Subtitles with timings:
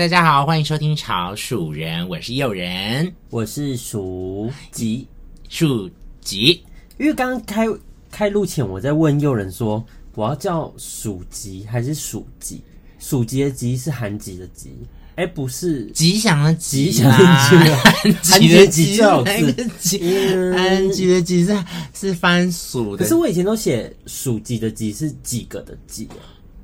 [0.00, 5.06] 大家好，欢迎收听潮鼠人，我是诱人，我是鼠吉，
[5.50, 5.90] 鼠
[6.22, 6.64] 吉。
[6.96, 7.66] 因为刚刚开
[8.10, 9.84] 开录前，我在问诱人说，
[10.14, 12.62] 我要叫鼠吉还是鼠吉？
[12.98, 14.70] 鼠吉的吉是韩吉的吉，
[15.16, 15.84] 哎，不是。
[15.90, 20.54] 吉祥的吉，吉祥的吉，韩吉的吉最好吃。
[20.56, 21.44] 寒吉的吉。
[21.44, 26.08] 是是番薯的，可是我以前都写鼠吉的吉是几个的吉。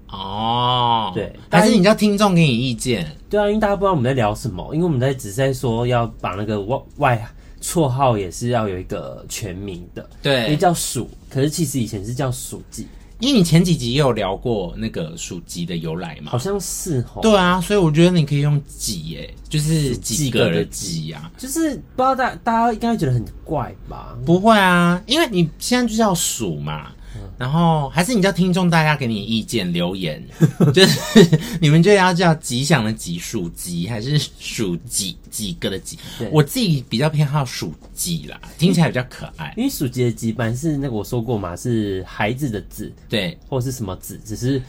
[0.09, 3.11] 哦，对，还是你叫听众给你意见？
[3.29, 7.29] 对啊，因为大家不知道我们在聊什么，因为我们在只是在说要把那个外外
[7.61, 12.87] 绰号也是要有一个全名的，对，因为叫鼠，可是其实以前是叫鼠记，
[13.19, 17.21] 因为你前几集也有聊过那个鼠吉的由来嘛，好像是哦。
[17.21, 24.17] 对啊，所以我觉得你可以用几耶，就是几个的几啊，就是不知道大大家应该会觉得很怪吧？
[24.25, 26.93] 不会啊，因为你现在就叫鼠嘛。
[27.39, 30.23] 然后还是你叫听众，大家给你意见留言，
[30.73, 35.99] 就是你们就要叫吉祥的吉鼠吉，还是鼠几几个的几？
[36.33, 39.53] 我自己比较偏好鼠吉啦，听起来比较可爱。
[39.55, 44.63] 因为鼠吉的吉本是那个我说过嘛，是孩子的字，对，或是什么字，只是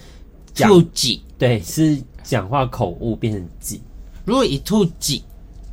[0.53, 3.81] 兔吉，对，是讲话口误变成吉。
[4.25, 5.23] 如果以兔吉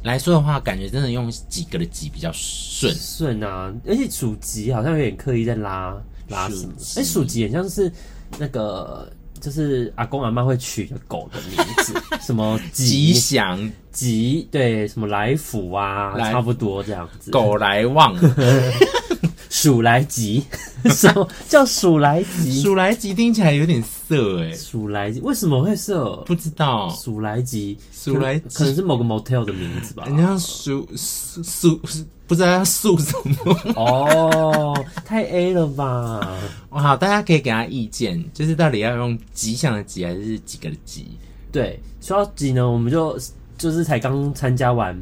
[0.04, 6.00] 来说的话，感觉真的用几个的几比较顺顺啊，而且鼠吉好像有点刻意在拉。
[6.28, 6.72] 拉什么？
[6.96, 7.90] 哎，属鸡很像是
[8.38, 17.30] 那个，就是阿公阿妈会取的狗的名字，什么吉祥吉，对，什么来福啊，差不多这样子。
[17.30, 18.14] 狗来旺，
[19.54, 20.42] 鼠来吉，
[20.90, 22.60] 什么叫鼠来吉？
[22.60, 24.52] 鼠来吉听起来有点色哎。
[24.52, 26.16] 鼠来吉为什么会色？
[26.26, 26.90] 不知道。
[26.90, 30.06] 鼠来吉，鼠来可能是某个 motel 的名字吧。
[30.06, 31.44] 人家鼠鼠
[31.84, 32.04] 鼠。
[32.26, 33.12] 不知道要数什
[33.44, 36.36] 么哦，太 A 了吧？
[36.70, 41.06] 好，大家可以给他意见，就是到底要用吉祥的吉还是几个的吉？
[41.52, 43.16] 对，说到吉呢，我们就
[43.56, 45.00] 就是才刚参加完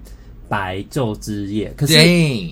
[0.49, 1.95] 白昼之夜，可是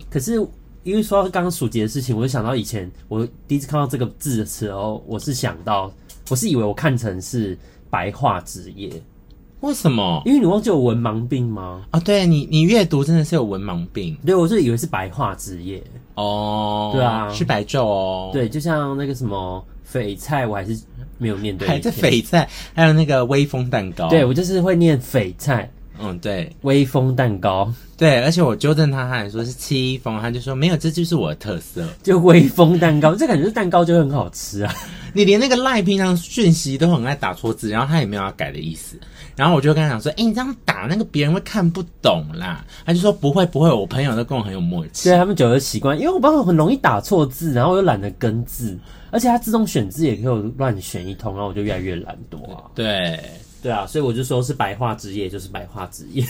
[0.08, 0.40] 可是
[0.82, 5.92] 因为说到刚刚鼠吉的事情，我就想到以前我第一次看到这个字的时候，我是想到，
[6.30, 7.56] 我是以为我看成是
[7.90, 8.90] 白话职业。
[9.60, 10.22] 为什么？
[10.24, 11.84] 因为你忘记有文盲病吗？
[11.90, 14.16] 啊，对你，你阅读真的是有文盲病。
[14.24, 15.82] 对，我是以为是白话职业
[16.14, 16.90] 哦。
[16.94, 18.30] 对啊，是白昼哦。
[18.32, 20.80] 对，就像那个什么翡菜，我还是
[21.18, 21.68] 没有念对。
[21.68, 24.08] 还是翡菜，还有那个微风蛋糕。
[24.08, 25.70] 对，我就是会念翡菜。
[26.02, 27.72] 嗯，对，威风蛋糕。
[27.96, 33.14] 对，而且我纠正他，他还说是戚风，他就说没有，这就是我的特色，就威风蛋糕。
[33.14, 34.74] 这感觉是蛋糕就很好吃啊。
[35.12, 38.98] 你连那个赖平常讯息都很爱打错字，然后他也没有要改的意思。
[39.36, 48.78] 然后我就跟他讲说：“哎、欸，你这样打那个别人会看不懂啦。”他就说：“不会，不会，我朋友都跟我很有默契。”对，他们久了习惯，因为我朋友很容易打错字，然后我又懒得跟字，
[49.10, 52.64] 而且他自动选字也可以乱选一通，然后我就越来越懒惰啊。
[52.74, 53.18] 对，
[53.62, 56.24] 对啊，所以我就说是白话之夜，就是白话之夜，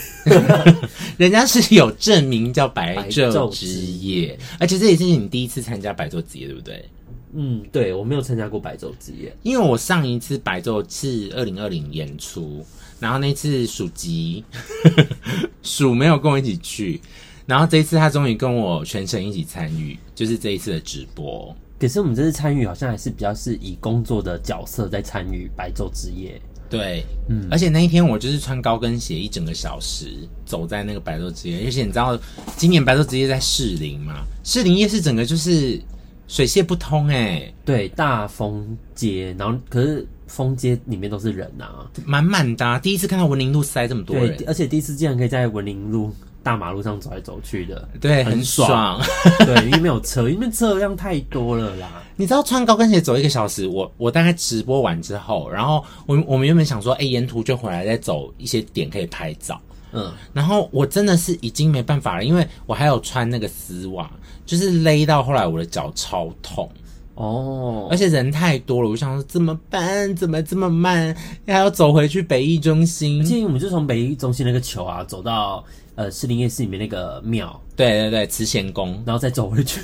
[1.16, 6.84] 人家是有证明叫白昼之夜，而且这也是你第一次参加白昼之夜，对不对？
[7.32, 12.64] 嗯，对，我没有参加过白昼之夜，因为我上一次白昼是二零二零演出。
[12.98, 14.44] 然后那次鼠吉，
[15.62, 17.00] 鼠没有跟我一起去，
[17.46, 21.56] 然后这一次他终于跟我全程一起参与，就是这一次的直播。
[21.78, 26.38] 可是我们这次参与好像还是比较是以工作的角色在参与白昼之夜。
[26.70, 30.06] 对，嗯，而且那一天我就是穿高跟鞋一整个小时
[30.46, 32.18] 走在那个白昼之夜，而且你知道
[32.56, 34.22] 今年白昼之夜在士林嘛？
[34.44, 35.78] 士林夜市整个就是
[36.28, 40.06] 水泄不通哎、欸，对，大风街，然后可是。
[40.30, 42.78] 封街里面都是人啊，满满的、啊。
[42.78, 49.02] 第一次看到文林路塞这么多人，而且第一次竟然可以在文林路大马路上走来走去的，对，很爽。
[49.40, 52.00] 对，因为没有车，因为车辆太多了啦。
[52.20, 59.58] 你知道穿高跟鞋走一个小时，我我大概直播完之后，然后我我们原本想说，哎、欸，沿途就回来再走一些点可以拍照，
[59.92, 64.10] 嗯，然后我真的是已经没办法了，因为我还有穿那个丝袜，
[64.44, 66.70] 就是勒到后来我的脚超痛。
[67.14, 70.14] 哦，而且人太多了，我想说怎么办？
[70.14, 71.16] 怎么这么慢？
[71.46, 73.24] 还要走回去北艺中心？
[73.24, 75.64] 建议我们就从北艺中心那个球啊，走到
[75.94, 77.58] 呃士林夜市里面那个庙。
[77.76, 79.80] 对对对，慈贤宫，然后再走回去。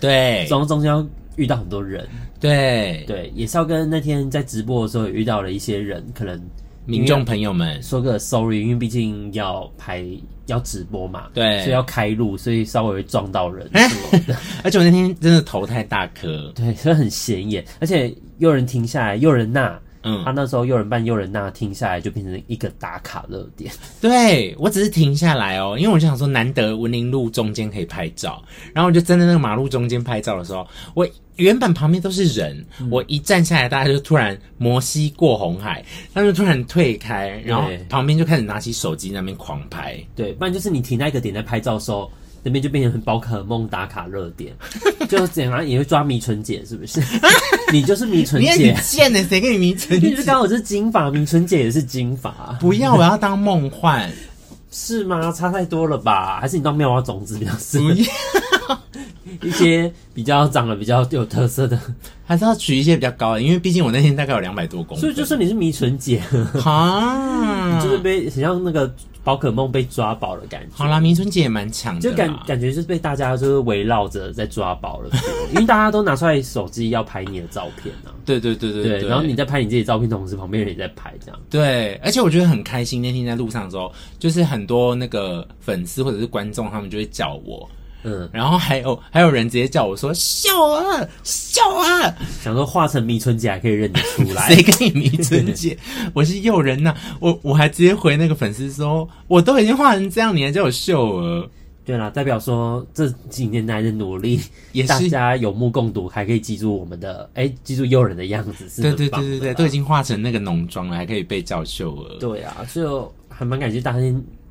[0.00, 1.04] 对， 走到中间要
[1.36, 2.06] 遇到很多人。
[2.40, 6.40] 对对，也是要跟那天在直播的时候遇到了一些人，可能。
[6.84, 10.04] 民众朋友们，说个 sorry，因为毕竟要拍
[10.46, 14.36] 要直播嘛，对，所以要开路，所以稍微会撞到人 什么的。
[14.64, 17.64] 而且我那天真的头太大颗，对，所以很显眼。
[17.78, 23.72] 而且又人停下来，又仁娜嗯，他那时候又人办又仁衲停下来就变成一个打卡热点。
[24.00, 28.42] 对，我只是停下来哦，因为我就想说难得文林路中间可以拍照，
[28.74, 39.98] 然后我就站在那个马路中间拍照的时候，我原本旁边都是人，嗯、我一站下来，大家就突然摩西过红海，他们就突然退开，然后旁边就开始拿起手机那边狂拍。
[40.14, 42.10] 对，不然就是你停在一个点在拍照的时候。
[42.42, 44.52] 那边就变成很宝可梦打卡热点，
[45.08, 47.00] 就怎样也会抓迷唇姐，是不是？
[47.72, 49.22] 你就是迷唇姐，你贱呢？
[49.28, 50.08] 谁跟你迷唇姐？
[50.08, 52.30] 你是刚好是金发，迷唇姐也是金发。
[52.60, 54.10] 不要，我要当梦幻，
[54.70, 55.30] 是吗？
[55.32, 56.38] 差太多了吧？
[56.40, 58.78] 还是你当妙蛙种子比较适合？
[59.42, 61.78] 一些比较长得比较有特色的，
[62.24, 66.20] 还是要取一些比较高的，因为毕竟我那天大概有两百多公分，所以就说你是迷唇姐
[66.60, 68.92] 哈， 你就是被很像那个
[69.24, 70.68] 宝可梦被抓宝的感觉。
[70.72, 75.10] 好啦，迷唇姐也蛮强的，就感感觉就是被大家就是围绕着在抓宝了，
[75.52, 78.10] 因为大家都拿出来手机要拍你的照片啊。
[78.24, 81.40] 对对对对对，对，然后你在拍你自己照片，同时旁边人也在拍，这样。
[81.50, 83.00] 对，而且我觉得很开心。
[83.02, 87.68] 那天在路上的时候，就是很多那个粉丝或者是观众，他们就会叫我。
[88.04, 95.76] 嗯，然后还有还有人直接叫我说秀儿秀儿，想说化成迷春姐还可以认得出来， 谁跟你迷春姐？
[96.12, 101.48] 我是诱人呐、啊，我我还直接回那个粉丝说，我都已经画成这样，你还叫我秀儿？
[101.84, 104.40] 对啦，代表说这几年来的努力，
[104.70, 112.18] 也是大家有目共睹，还可以记住我们的哎，记住诱人的样子是，对对对对对，都已经化成那个浓妆了，还可以被叫秀儿。
[112.20, 113.98] 对啊，就还蛮感谢大家。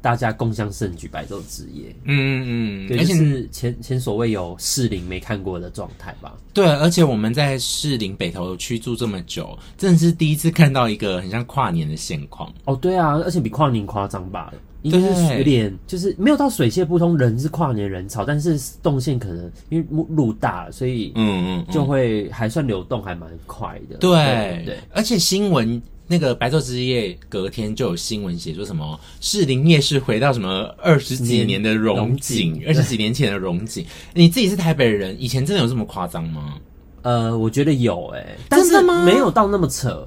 [0.01, 1.95] 大家共襄盛举，白昼之夜。
[2.05, 6.35] 嗯嗯嗯，对，而且是前前所未有士林没看过的状态吧？
[6.53, 12.51] 对，而且我们在士林北投区住这么久，真的是第一次看到一个很像跨年的现况。
[12.65, 14.51] 哦，对啊，而且比跨年夸张吧？
[14.81, 23.97] 应该是有点，就是没有到水泄不通，人是跨年人潮，但是动线可能因为路大，所以嗯嗯，就会还算流动，还蛮快的。
[23.97, 25.79] 对对，对，而且新闻。
[26.11, 33.85] 那个白昼之夜隔天就有新闻写说什么士林夜市回到什么二十几年的荣景，二十几年前的荣景。
[34.13, 36.55] 你自己是台北人，以前真的有这么夸张吗？
[37.03, 40.05] 呃，我觉得有诶、欸，但是没有到那么扯，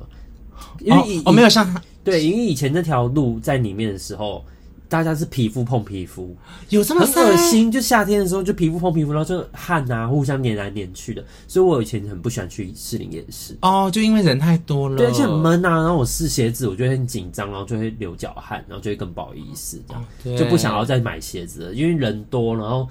[0.80, 4.44] 因为哦，哦没有像对，因为以前那条路在里面的时候。
[4.94, 6.36] 大家是皮肤碰皮肤，
[6.68, 7.68] 有这么很恶心？
[7.68, 11.24] 就夏天的时候，就皮肤碰皮肤，然后就汗啊，互相黏来黏去的。
[11.48, 15.70] 所以我以前很不喜欢去士林夜市哦，就因为人太多了，对，而且很闷啊。
[15.70, 22.88] 然后我试鞋子，我就会很紧张，然后就会流脚汗，然后就会更不好意思，这样、哦、就不想要再买鞋子了，因为人多，然后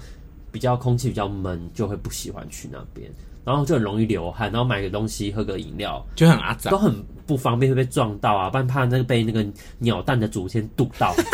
[0.52, 3.10] 比较空气比较闷，就会不喜欢去那边，
[3.46, 9.42] 然后就很容易流汗，然后买个东西喝个饮料就很阿杂，都很不方便，会被撞到啊，不然怕那个被那个
[9.78, 11.14] 鸟蛋的祖先堵到。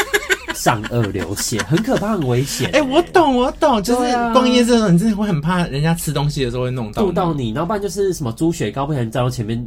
[0.55, 2.79] 上颚流血， 很可怕，很危险、欸。
[2.79, 9.67] 哎、欸，我懂，我懂，就是逛夜市的时候，你真的会很怕人家吃东西的时候会弄到弄到你，然后不然就是什么猪血糕不小心沾到前面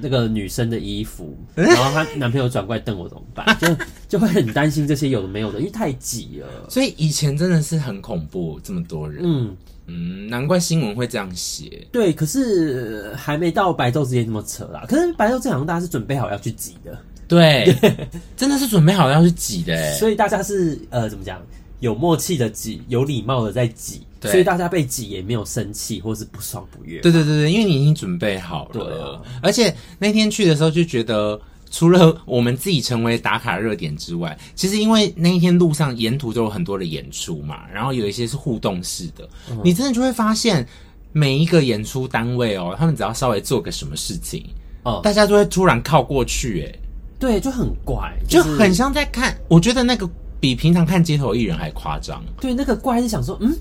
[0.00, 3.56] 那个女生的衣服， 然后她男朋友转过来瞪我怎么办？
[3.60, 3.68] 就
[4.08, 6.46] 就会很担心这些有的没有的，因为太挤了。
[6.68, 9.22] 所以以前真的是很恐怖，这么多人。
[9.24, 9.56] 嗯
[9.88, 11.86] 嗯，难怪新闻会这样写。
[11.90, 14.84] 对，可是还没到白昼之夜那么扯啦。
[14.88, 16.96] 可是白昼这样大家是准备好要去挤的。
[17.32, 17.74] 对，
[18.36, 21.40] 真的是准备好要去挤的哎，所以大家是呃怎么讲，
[21.80, 27.00] 有默契的挤，有礼貌的在挤，所以大家被挤也没有生气或是不爽不悦。
[27.00, 31.40] 对对对对，因为你已经准备好了，而且那天去的时候就觉得，
[31.70, 40.68] 除了我们自己成为打卡热点之外，其实因为那一天路上沿途都有很多的演出嘛，然后有一些是互动式的，嗯、你真的就会发现
[41.12, 44.44] 每一个演出单位哦，他们只要稍微做个什么事情，
[44.82, 46.78] 哦，大家都会突然靠过去，哎。
[47.22, 49.32] 对，就很怪，就很像在看。
[49.46, 50.10] 我觉得那个
[50.40, 52.20] 比平常看街头艺人还夸张。
[52.40, 53.56] 对，那个怪是想说，嗯，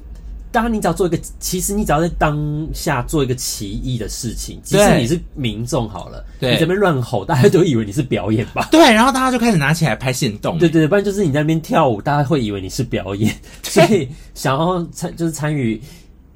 [0.52, 8.68] 当然你只要做一个，其实你只要在当下做一个奇异的事情，即使你是民众好了，对你这边乱吼，大家都以为你是表演吧？
[8.72, 10.58] 对，然后大家就开始拿起来拍线动。
[10.60, 15.80] 对对对，不然就是你在那边跳舞，大家会以为你是表演，对所以想要参就是参与。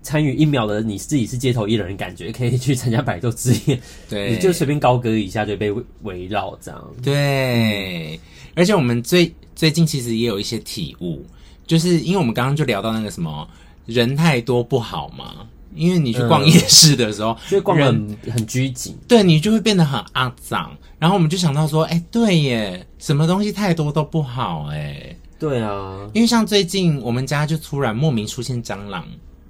[0.05, 6.95] 参与一秒的你自己是街头艺人的感觉，可以去参加百昼之夜，对，你就随便高歌一下就被围绕这样。
[7.03, 8.19] 对，
[8.53, 11.25] 而且我们最最近其实也有一些体悟，
[11.65, 13.49] 就是因为我们刚刚就聊到那个什么
[13.87, 20.71] 人太多不好嘛，因为你去逛夜市的时候，就、嗯、逛得很很拘谨，对你就会变得很肮脏。
[20.99, 29.03] 然后我们就想到说，哎、欸，对耶，什么东西太多都不好，哎，对啊，因为像最近我们家就突然莫名出现蟑螂。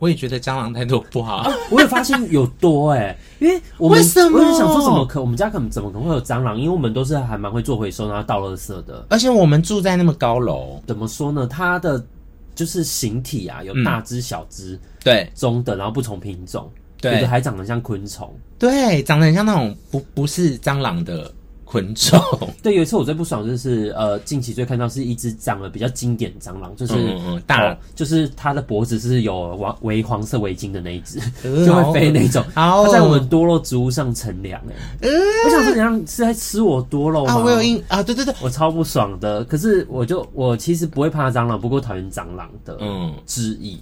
[0.06, 1.38] 我也觉得蟑螂太多不好。
[1.38, 6.56] 啊，我也发现有多哎、欸， 因为我们为什么我就想说怎么可我们家可能怎么可能会有蟑螂？
[6.60, 11.48] 因为我们都是还蛮会做回收然后倒垃圾的，而且我们住在那么高楼，怎么说呢？
[11.48, 12.06] 它的
[12.54, 16.72] 就是形体啊，有大只、小只、对、中等，然后不同品种。
[17.02, 21.34] 对，有的还长得像昆虫，对，长得很像那种不不是蟑螂的。
[21.76, 22.18] 昆虫
[22.64, 31.20] 对，有一次我最不爽就是呃，近期最看到是一只长得比较经典蟑螂，就是嗯嗯大，就是它的脖子是有黄围黄色围巾的那一只，
[31.66, 32.42] 就会飞那种。
[32.54, 34.62] 它在我们多肉植物上乘凉
[35.02, 35.10] 哎，
[35.46, 37.34] 我想说怎样是在吃我多肉吗？
[37.34, 39.44] 啊，我有印啊，对对对，我超不爽的。
[39.44, 43.78] 可是我就我其实不会怕蟑螂，不过讨厌蟑螂的嗯汁液。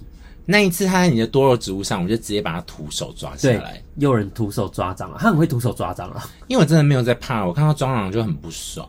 [0.46, 3.82] 那一次他在你的多肉植物上，我就直接把他徒手抓下来。
[3.96, 6.22] 有人徒手抓蟑螂，他很会徒手抓蟑螂。
[6.48, 8.86] 因为我真的没有在怕，我看到蟑螂就很不爽。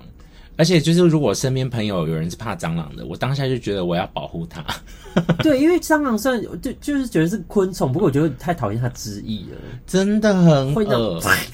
[0.58, 4.64] 而且就是如果身边朋友有人是怕蟑螂的，我当下就觉得我要保护他。
[5.44, 9.58] 对，因为蟑螂虽然就就是觉得是昆虫，不过我觉得太讨厌它汁液了，
[9.88, 11.22] 真的很会那种恶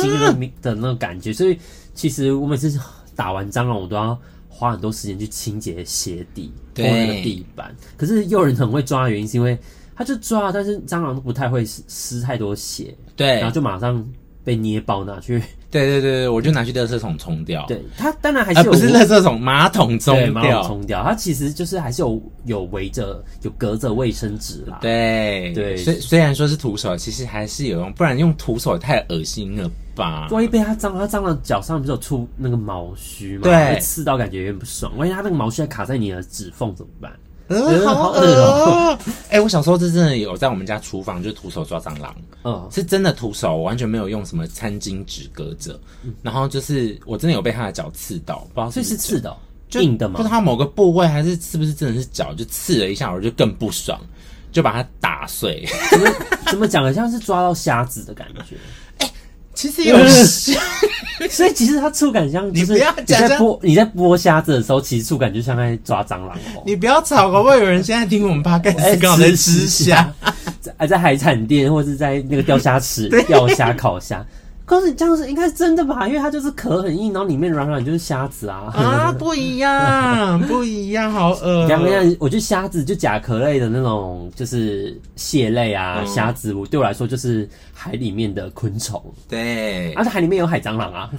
[0.00, 1.32] 心的的那种感觉。
[1.32, 1.58] 所以
[1.94, 2.78] 其实我每次
[3.16, 4.16] 打完蟑螂，我都要。
[4.60, 9.58] 花很多时间去清洁鞋底或那个地板，可是又有人很会抓的原因是因为
[9.96, 14.06] 他就抓，但是蟑螂都不太会湿太多血，对，然后就马上
[14.44, 17.64] 被捏爆拿去，对对对，我就拿去垃圾桶冲掉。
[17.68, 21.02] 对，它当然还是不是垃圾桶，马桶冲掉，马桶冲掉。
[21.02, 24.78] 它其实就是还是有有围着有隔着卫生纸啦。
[24.82, 29.70] 对对，虽虽然说是徒手，其实还是有用，不然用徒手太恶心了。
[30.30, 33.42] 万一被它蟑，它蟑螂脚上不是有出那个毛须吗？
[33.44, 34.96] 对，会刺到感觉有点不爽。
[34.96, 37.12] 万一它那个毛须还卡在你的指缝怎么办？
[37.52, 38.98] 嗯，好恶哦！
[39.28, 42.14] 哎、欸，我小时候是真的有在我们家厨房就徒手抓蟑螂，
[42.44, 45.76] 嗯，是真的徒手，我完全没有用什么餐巾纸隔着。
[46.22, 49.36] 然后就是我真的有被它的脚刺到，不知道是不是，是刺的、
[49.72, 50.18] 硬的吗？
[50.18, 54.00] 不知道它某个部位还是是不是真的是脚，就刺了一下，我就更不爽，
[54.52, 55.66] 就把它打碎。
[55.90, 56.08] 怎么
[56.52, 58.54] 怎么讲的像是抓到虾子的感觉？
[59.60, 59.98] 其实有，
[61.28, 66.62] 所以其实它触感像，你不要你在剥你在剥虾子的时候，其实触感就像在抓蟑螂哦。
[66.64, 70.10] 你不要吵，会不会有人现在听我们 podcast 刚好在吃虾，
[70.60, 74.24] 在在海产店或者是在那个钓虾池 钓虾烤虾。
[74.70, 76.06] 可是你这样子应该是真的吧？
[76.06, 78.70] 因为它就是壳很硬，然后里面软软就是虾子啊。
[78.72, 81.66] 啊，不一样，不一样，好恶。
[81.66, 89.02] 两个样，我觉得虾子就甲壳类的那种，就是蟹类啊，虾、嗯、子，对我来说就是海里面的昆虫。
[89.28, 91.10] 对，而且海里面有海蟑螂啊。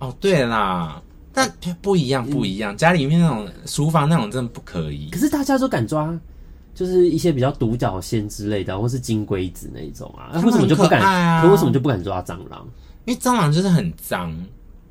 [0.00, 1.00] 哦，对啦，
[1.32, 1.50] 但
[1.80, 2.76] 不一样，不一样。
[2.76, 5.08] 家里面那种厨房那种真的不可以。
[5.10, 6.14] 可是大家都敢抓，
[6.74, 10.38] 就是一些比较独角仙之类的，或是金龟子那一种啊。
[10.44, 11.00] 为什么就不敢？
[11.00, 12.68] 啊、可为什么就不敢抓蟑螂？
[13.08, 14.36] 因为蟑螂就是很脏，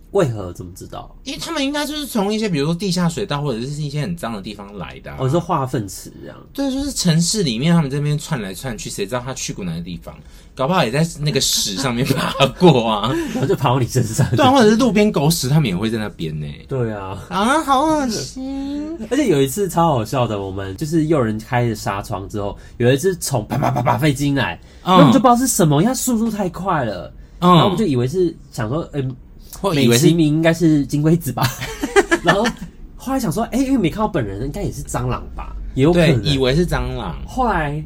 [0.10, 1.16] 为何怎么知道？
[1.24, 5.18] 因为他们应该就是从一些比如说地下水道或者是一些很脏的地方来的、啊。
[5.20, 6.36] 哦，是化粪池这样。
[6.52, 10.16] 对，就是城市里面他们这边窜来窜去，谁知道他去过哪个地方？
[10.56, 14.28] 搞不好也在那个屎上面爬过啊， 然后就爬到你身上。
[14.36, 16.48] 对啊，或者是路边狗屎，他们也会在那边呢。
[16.68, 18.98] 对啊，啊，好恶心！
[19.12, 27.14] 而且有一次超好笑的，我们就是又有人开着纱窗之后，有一只虫啪啪啪啪飞进来，我们就不知道是什么，因为它速度太快了。
[27.40, 29.08] 嗯、然后我们就以为是想说，呃、欸，
[29.60, 31.48] 或以为是名应该是金龟子吧。
[32.24, 32.46] 然后
[32.96, 35.56] 后来想说，哎、欸，因为没看到本人，应该也是蟑螂吧？
[35.76, 37.16] 也有可能以为是蟑螂。
[37.26, 37.84] 后来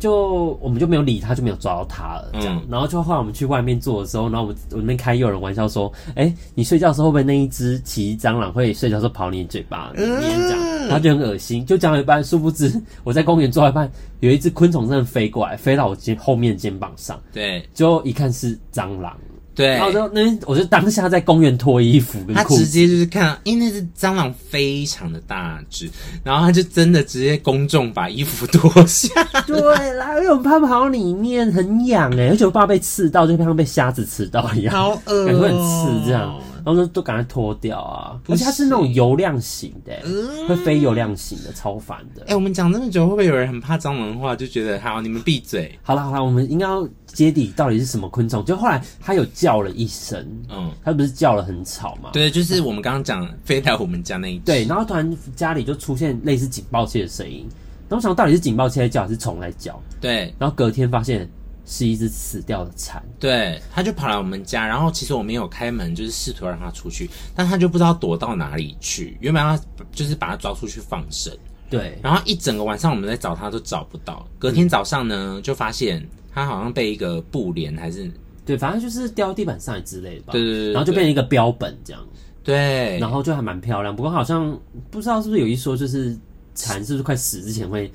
[0.00, 2.30] 就我们就没有理他，就没有抓到他了。
[2.32, 10.58] 这样，嗯、然后就后来我们去外面坐的时候，然后我们我们开又有人玩笑说，哎、欸，你睡觉的时候会不会那一只奇蟑螂会睡觉的时候跑你嘴巴里面这样？
[10.60, 11.64] 嗯、然后就很恶心。
[11.64, 12.72] 就讲了一半，殊不知
[13.04, 13.88] 我在公园坐一半。
[14.20, 17.18] 有一只昆虫真的飞过来，飞到我肩后面肩膀上。
[17.32, 19.16] 对，就一看是蟑螂。
[19.60, 25.90] 对，然后就那边，我就当下在公园脱衣服跟裤子，他直接就是看，因为那只蟑螂非常的大只，
[26.24, 29.08] 然后他就真的直接公众把衣服脱下。
[29.46, 29.60] 对，
[29.96, 36.34] 然后因为我怕跑里面很痒哎，而且我怕被刺到，就像被虾子刺到一样，好恶喔，感觉很刺这样。
[36.64, 38.20] 然后就都赶快脱掉啊！
[38.28, 42.22] 而且它是那种油亮型的，嗯、会非油亮型的，超烦的。
[42.22, 45.78] 哎、欸，我们讲这么久，会不会有人很怕蟑螂的话，就觉得好，你们闭嘴。
[45.82, 48.44] 好了好了，我们应该要揭底到底是什么昆虫？
[48.44, 52.10] 就后来它有叫了一声，嗯，它不是叫了很吵吗？
[52.12, 54.44] 对，就是我们刚刚讲飞到我们家那一只。
[54.44, 57.48] 对，然后突然家里就出现类似警报器的声音，
[57.88, 59.80] 然后想到底是警报器在叫还是虫在叫？
[60.00, 61.28] 对，然后隔天发现。
[61.72, 69.16] 是一只死掉的蚕，对，它就跑来我们家，然后其实我们有开门，就是试图让它出去，但它就不知道躲到哪里去。
[69.20, 69.56] 原本要
[69.92, 71.32] 就是把它抓出去放生，
[71.70, 74.26] 对，然后一整个晚上我们在找它都找不到。
[74.36, 78.10] 隔天早上呢，嗯、就发现它好像被一个布帘还是
[78.44, 80.32] 对，反正就是掉地板上之类的吧。
[80.32, 82.02] 对对对，然后就变成一个标本这样。
[82.42, 84.58] 对，然后就还蛮漂亮，不过好像
[84.90, 86.18] 不知道是不是有一说，就是
[86.52, 87.88] 蚕是不是快死之前会。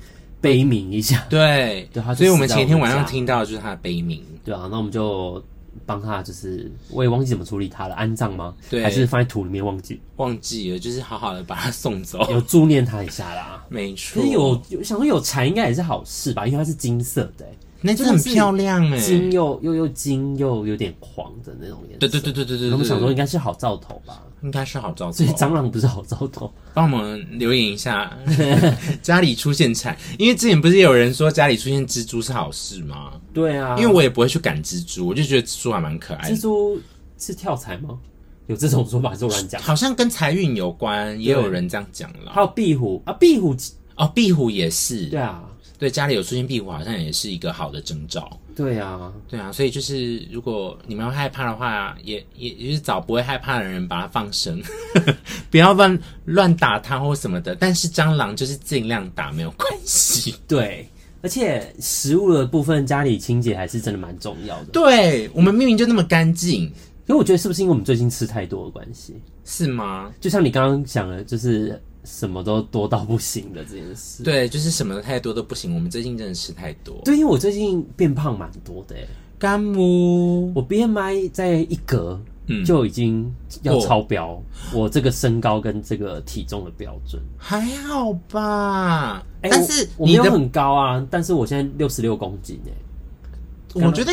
[0.46, 5.42] 悲鸣一下， 对，对，所以我们前一天晚上听到的就是他的悲鸣，对啊，那我们就
[5.84, 8.54] 帮他，就是我也忘记怎么处理他了，安葬吗？
[8.70, 10.00] 对，还是放在土里面忘记？
[10.16, 14.20] 忘记了，就是好好的把他送走，有祝念他一下啦， 没错。
[14.20, 17.46] 可是有有想说有蝉应该也是好事吧，因为它是金色的，
[17.86, 21.98] 那只很漂亮哎，金又又又金又有点黄的那种颜色。
[22.00, 24.22] 对对对对对对，我们想说应该是好兆头吧？
[24.42, 25.12] 应该是好兆头。
[25.12, 28.16] 所以蟑螂不是好兆头，帮我们留言一下，
[29.00, 33.12] 家里出现蚕，因为之前不是有人说家里出现蜘蛛是好事吗？
[33.32, 36.36] 对啊，因为我也不会去赶蜘蛛，我就觉得蜘蛛还蛮可爱的。
[36.36, 36.80] 蜘蛛
[37.18, 37.98] 是跳财吗？
[38.46, 42.30] 有这种说法就乱讲，好像跟财运有关，也有人这样讲了。
[42.32, 43.56] 还有壁虎啊，壁虎
[43.96, 45.06] 哦，壁虎也是。
[45.06, 45.42] 对啊。
[45.78, 48.30] 对，家里有出现壁虎，好像也是一个好的征兆。
[48.54, 54.62] 对啊，对啊，所以就是如果你们会害怕的话，也也也是找不会害怕的人把它放生，
[55.50, 57.54] 不要乱乱打它或什么的。
[57.54, 60.34] 但是蟑螂就是尽量打没有关系。
[60.48, 60.88] 对，
[61.20, 64.66] 而且食物的部分家里清洁还是真的蛮重要的。
[64.72, 66.72] 对，我们明明就那么干净，因
[67.08, 69.14] 为我觉得是不是因为我们最近吃太多的关系？
[69.44, 70.10] 是吗？
[70.18, 71.78] 就像你刚刚讲的，就是。
[72.06, 75.74] 什么都多到不行的这件事，对，就是什么太多都不行。
[75.74, 78.94] 我们最近真的吃太多，对，因为我最近变胖蛮多的，
[79.40, 83.28] 干母，我 BMI 在一格，嗯，就已经
[83.62, 89.20] 要超标，哦，我这个身高跟这个体重的标准，还好吧？
[89.42, 94.12] 欸、但是我，我没有很高啊，但是我现在六十六公斤哎，我觉得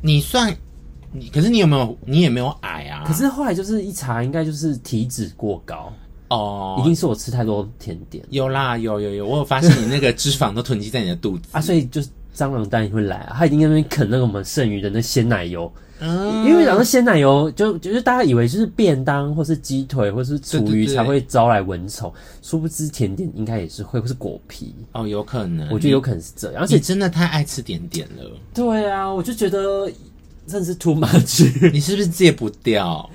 [0.00, 0.56] 你算
[1.12, 1.98] 你，可是你有没有？
[2.06, 3.02] 你也没有矮啊？
[3.04, 5.92] 可是后来就是一查，应该就是体脂过高。
[6.32, 8.24] 哦，一定是我吃太多甜点。
[8.30, 15.70] 有啦，有有有，我有发现你那个脂肪都囤积在你的肚子啊，所以就是蟑螂蛋也会来啊，它一定在那边啃那个我们剩余的那鲜奶油。
[16.04, 22.12] 嗯，因为讲到鲜奶油，就就是大家以为就是便当或是鸡腿或是厨余才会招来蚊虫，
[22.42, 26.60] 殊不知甜点应该也是会，或是果皮哦，有可能，我觉得有可能是这样。
[26.60, 28.28] 而且真的太爱吃甜点了。
[28.52, 29.88] 对啊，我就觉得
[30.48, 33.08] 真的是 too much，你是不是戒不掉？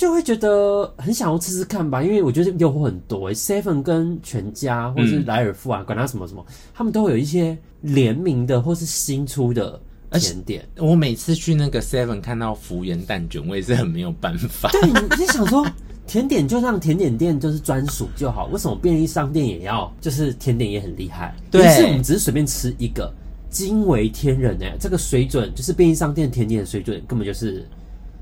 [0.00, 3.30] 就会觉得很想要吃吃看吧，因为我觉得诱惑很多。
[3.34, 6.42] Seven 跟全家或者是莱尔富啊，嗯、管他什么什么，
[6.72, 9.78] 他们都会有一些联名的或是新出的
[10.12, 10.66] 甜点。
[10.78, 14.70] 我每次去那个 Seven 看到福圆蛋卷，我也是很没有办法。
[14.70, 15.66] 对，你就想说
[16.06, 19.92] 甜点就让甜点店就是专属就好，为什么便利商店也要？
[20.00, 21.36] 就是甜点也很厉害。
[21.50, 23.12] 对，于是我们只是随便吃一个，
[23.50, 24.76] 惊为天人哎、欸！
[24.80, 27.68] 这个水准就是便利商店甜点的水准，根本就是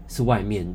[0.08, 0.66] 是外面。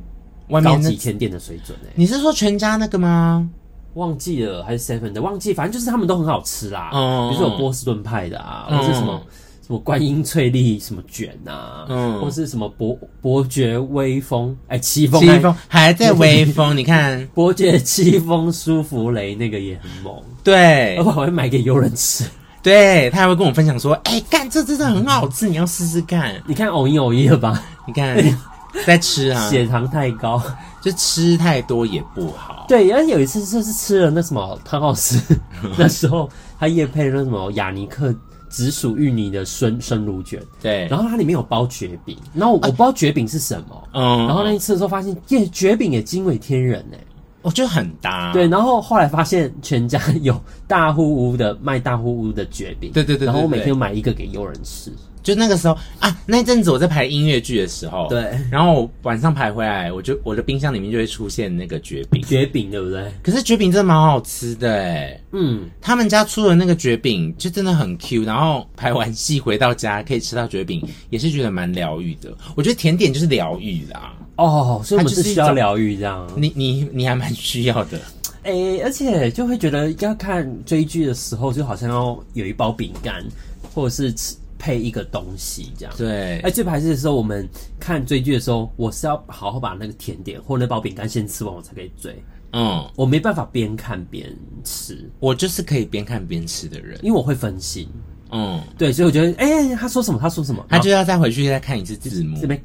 [0.48, 3.48] 外面高级甜点的水准哎、欸，你是说全家那个吗？
[3.94, 5.22] 忘记了还是 seven 的？
[5.22, 6.90] 忘记，反正就是他们都很好吃啦。
[6.92, 9.22] 嗯，比如说有波士顿派的啊，嗯、或是什么
[9.64, 17.24] 什么观音翠丽什么卷啊，嗯，或是什么伯伯爵威风哎，戚风，戚风还在威风， 你看。
[17.34, 22.24] 伯爵戚风舒芙蕾那个也很猛，对，而且我还会买给友人吃，
[22.64, 28.16] 对他还会跟我分享说，哎、欸，干这真的很好吃，你要试试看，你看偶一偶一了吧，你看。
[28.86, 30.42] 在吃啊，血糖太高，
[30.82, 32.66] 就吃太多也不好。
[32.68, 35.20] 对，然后有一次就是吃了那什么汤奥斯，
[35.78, 38.14] 那时候他业配了那什么雅尼克
[38.48, 46.98] 紫薯芋泥的生生乳卷，对，然后它里面有包绝饼，然后我不知道绝饼是什么，嗯，然后那一次的时候发现，耶，绝饼也惊为天人哎，
[47.42, 54.92] 我觉得很搭，对，然后后来发现全家有大户屋的卖大户屋的绝饼，对对对，然后我每天买一个给佣人吃。
[55.24, 63.10] 就那个时候啊，那阵子我在排音乐剧的时候，对，然后晚上排回来，我就我的冰箱里面就会出现那个绝饼，绝饼对不对？
[63.22, 72.30] 可是绝饼真的蛮好吃的哎，嗯，他们家出的那个绝饼就真的很 Q，然后排完戏回到家可以吃到绝饼，也是觉得蛮疗愈的。
[72.54, 77.98] 我觉得甜点就是疗愈啦，哦，所以我们是需要疗愈这样，你你你还蛮需要的，
[78.42, 83.24] 哎、欸，而且就会觉得要看追剧的时候，就好像要有一包饼干，
[83.72, 84.36] 或者是吃。
[84.64, 86.38] 配一个东西这样，对。
[86.38, 87.46] 哎，最排斥的时候，我们
[87.78, 92.16] 看追剧的时候，我是要好好把那个甜点或那包饼干先吃完，我才可以追。
[92.54, 97.86] 嗯，我没办法边看边吃，我就是可以边看边吃的人，因为我会分心。
[98.30, 100.18] 嗯，对，所以我觉得，哎、欸，他说什么？
[100.18, 100.64] 他说什么？
[100.70, 102.40] 他就要再回去再看一次字幕。
[102.40, 102.58] 这边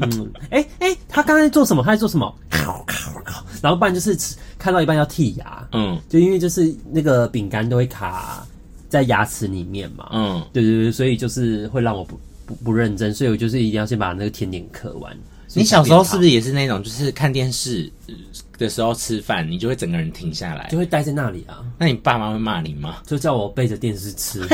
[0.00, 1.84] 嗯，哎、欸、哎、欸，他刚才做什么？
[1.84, 2.34] 他在做什么？
[3.62, 5.68] 然后不然就是吃看到一半要剔牙。
[5.70, 8.44] 嗯，就因为就是那个饼干都会卡。
[8.90, 15.16] 在牙齿里面嘛，嗯，对对对，所以就是会让我不不不认真，所以我就是一定要先把那个甜点嗑完。
[15.54, 17.90] 你小时候是不是也是那种，就是看电视
[18.58, 21.64] 的时候吃饭，你就会整个人停下来，就会待在那里啊？
[21.78, 22.98] 那你爸妈会骂你吗？
[23.06, 24.46] 就叫我背着电视吃，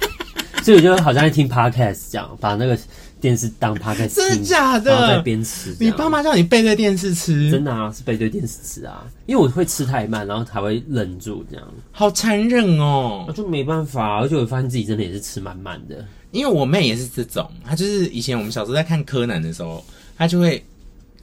[0.62, 2.78] 所以我就好像在听 podcast 这样，把那个。
[3.20, 4.90] 电视当 podcast 真的假的？
[4.92, 5.76] 然后在边吃。
[5.80, 7.50] 你爸妈叫你背对电视吃？
[7.50, 9.06] 真的啊，是背对电视吃啊。
[9.26, 11.66] 因为我会吃太慢，然后才会愣住这样。
[11.90, 13.24] 好残忍哦！
[13.28, 16.04] 我就没办法，而且我发现自己真的也是吃慢慢的。
[16.30, 19.84] 因为我妹也是这种，她就是以前我们小时候在看柯南的时候，
[20.16, 20.64] 她就会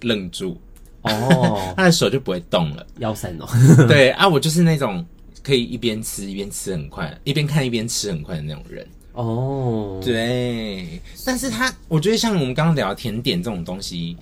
[0.02, 0.60] 愣住
[1.04, 2.86] 哦， 她的手就不会动了。
[3.00, 3.48] 腰闪哦。
[3.88, 5.06] 对啊，我就是那种
[5.44, 8.86] 可以一边吃一边吃很快，一边看一边吃很快的那种人。
[9.16, 14.16] 哦，对，但是它我觉得像我们刚刚聊的甜点这种东西，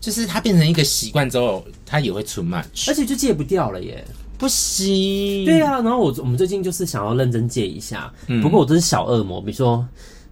[0.00, 4.04] 就是它变成一个习惯之后，它也会 too much，而且就戒不掉了耶。
[4.36, 5.44] 不行。
[5.44, 9.86] 对啊，然后我我们最近就是想要认真戒一下，嗯、不过我都是小恶魔，比如说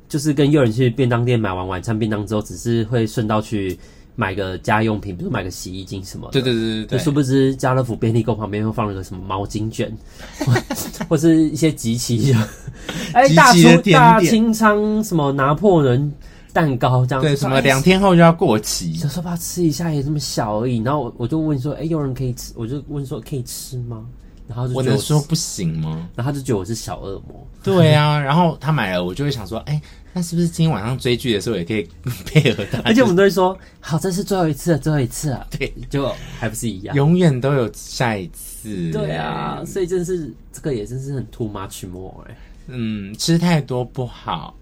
[0.09, 3.79] 就是跟幼人去便当店买完晚餐便当之后，只是会顺道去
[4.21, 6.33] 买个家用品，比如买个洗衣精什么的。
[6.33, 6.99] 对对对对对。
[6.99, 9.97] 殊不知家乐福便利购旁边又放了个什么毛巾卷，
[10.41, 10.53] 或，
[11.11, 12.49] 或是一些集齐的，
[13.15, 16.13] 哎，大出大清仓什么拿破仑
[16.53, 17.29] 蛋糕这样子。
[17.29, 18.93] 对，什么两天后就要过期。
[18.95, 22.53] 小时候把它吃一下也这么小而已，然后我我就问说，哎，有人可以吃？
[22.57, 24.05] 我就问说可以吃吗？
[24.49, 26.09] 然后就我能说不行吗？
[26.17, 27.47] 然后他就觉得我是小恶魔。
[27.63, 29.81] 对啊， 然后他买了，我就会想说，哎，
[30.15, 31.87] 那是不是今天晚上追剧的时候也可以
[32.25, 32.81] 配合他？
[32.81, 35.47] 而且我们都会说，好，这是最后一次了，最后一次了。
[35.57, 38.91] 对，就还不是一样，永远都有下一次。
[38.91, 42.37] 对啊，所以真的是这个也真是很 too much more 哎。
[42.69, 44.55] 嗯，吃太多不好，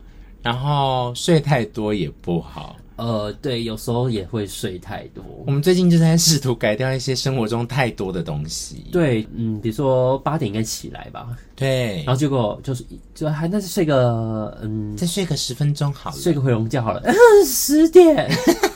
[0.43, 2.77] 然后睡太多也不好。
[2.97, 5.23] 呃，对，有时候也会睡太多。
[5.47, 8.87] 我们最近就在试图改掉一些生活中太多的东西。
[8.91, 11.29] 对，嗯，比如说八点应该起来吧。
[11.55, 17.01] 对，然后结果就是就还那是睡个嗯，再睡个十分钟好了，睡个回笼觉好了。
[17.05, 17.15] 嗯，
[17.47, 18.29] 十点，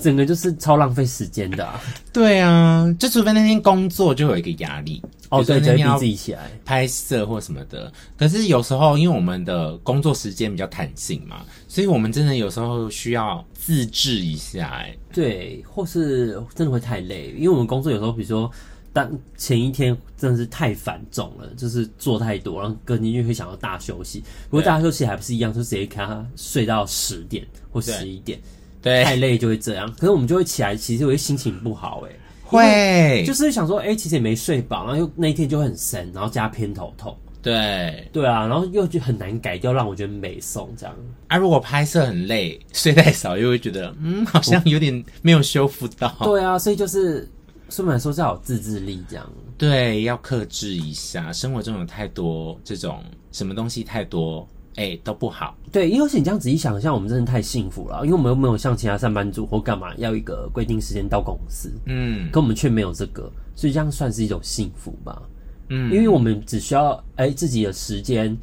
[0.00, 1.80] 整个就是超浪费时间的啊。
[2.12, 5.02] 对啊，就除非那天工作就有一个压力。
[5.28, 7.92] 哦，对，就逼自己起来拍摄或什么的。
[8.18, 14.68] 可是有时候，因为我们的工作时间比较弹性嘛，所以我们真的有时候需要自制一下。
[14.70, 18.50] 哎，对，或是真的会太累，因为我们工作有时候，比如说
[18.92, 24.24] 当前一天真的是太繁重了，就是做太多，然后隔天就会想要大休息。
[24.48, 28.36] 不过大休息还不是一样，就直接看他睡到十点或十一点，
[28.82, 29.90] 对，太累就会这样。
[29.98, 32.12] 可是我们就会起来，其实我会心情不好，哎。
[32.42, 37.16] 会，就是想说，哎、欸，其实也没睡饱，然后又那一天就很神，然后加偏头痛。
[37.40, 40.92] 对，对啊，然后又就很难改掉，让我觉得美送这样。
[41.28, 46.12] 啊，如果拍摄很累，睡太少，又会觉得， 嗯，好像有点没有修复到。
[46.24, 47.30] 对啊，所以就是，
[47.68, 49.32] 顺便来说，要有自制力这样。
[49.56, 54.48] 对，要克制一下，生活中有太多这种什么东西太多。
[54.76, 55.56] 哎、欸，都不好。
[55.72, 58.00] 对，因为是你这样仔细想像，我们真的太幸福了。
[58.04, 65.20] 因为我们又没有像其他上班族或干嘛要一个规定时间到公司，嗯，可我们却没有这个，所以这样算是一种幸福吧。
[65.68, 68.36] 嗯，因为我们只需要哎、欸、自己的时间，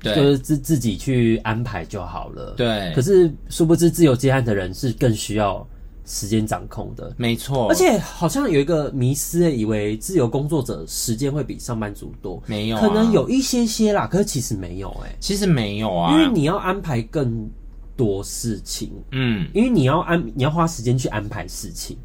[0.00, 2.54] 就是自自己去安排就好了。
[2.56, 2.92] 对。
[2.94, 5.66] 可是殊不知，自由接案的人是更需要。
[6.08, 17.46] 时间掌控的，没错，而且好像有一个迷思，以为自由工作者时间会比上班族多，没有、啊，可能有一些些啦，可是其实没有、欸，哎，其实没有啊，因为你要安排更
[17.94, 21.96] 多事情，嗯，因为你要安，你要花时间去安排事情，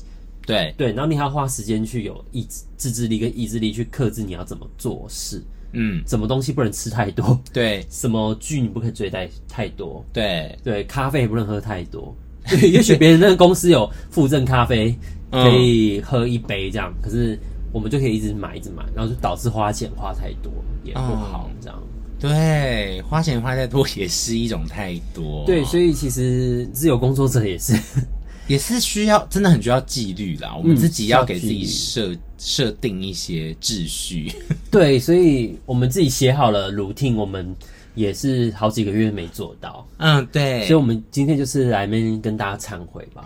[0.46, 0.76] 对。
[0.78, 10.58] 对，然后你还要花时间去有意志、自制力跟意志力去克制你要怎么做事，嗯，什么东西不能吃太多，对，什么剧你不可以追太太多，对。
[10.62, 12.14] 对，咖啡也不能喝太多。
[12.50, 14.96] 对， 也许别人那个公司有附赠咖啡，
[15.32, 17.40] 可以喝一杯这样，嗯，可是
[17.72, 20.52] 我们就可以一直买，一直买，然后就导致花钱花太多
[20.84, 21.88] 也不好，这样，嗯。
[22.20, 25.44] 对，花钱花太多也是一种太多。
[25.46, 27.78] 对，所以其实自由工作者也是，
[28.48, 30.56] 也是需要，真的很需要纪律啦。
[30.56, 34.32] 我们自己要给自己设设定一些秩序。
[34.72, 37.56] 对，所以我们自己写好了 routine，我们。
[37.96, 43.26] 也是好几个月没做到，嗯，对，所以我们今天就是来面跟大家忏悔吧，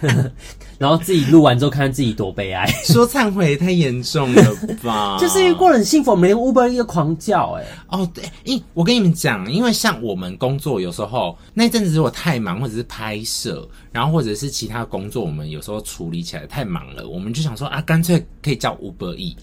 [0.78, 5.16] 然后自己录完之后看看自己多悲哀， 说忏悔也太严重了吧？
[5.20, 19.34] 就是因为过得很幸福，我们连 Uber 一个狂叫、欸，哎，哦，对，因我跟你们讲，因为像我们工作有时候那阵子如果太忙，或者是拍摄，然后或者是其他工作，我们有时候处理起来太忙了，我们就想说啊，干脆可以叫 Uber E，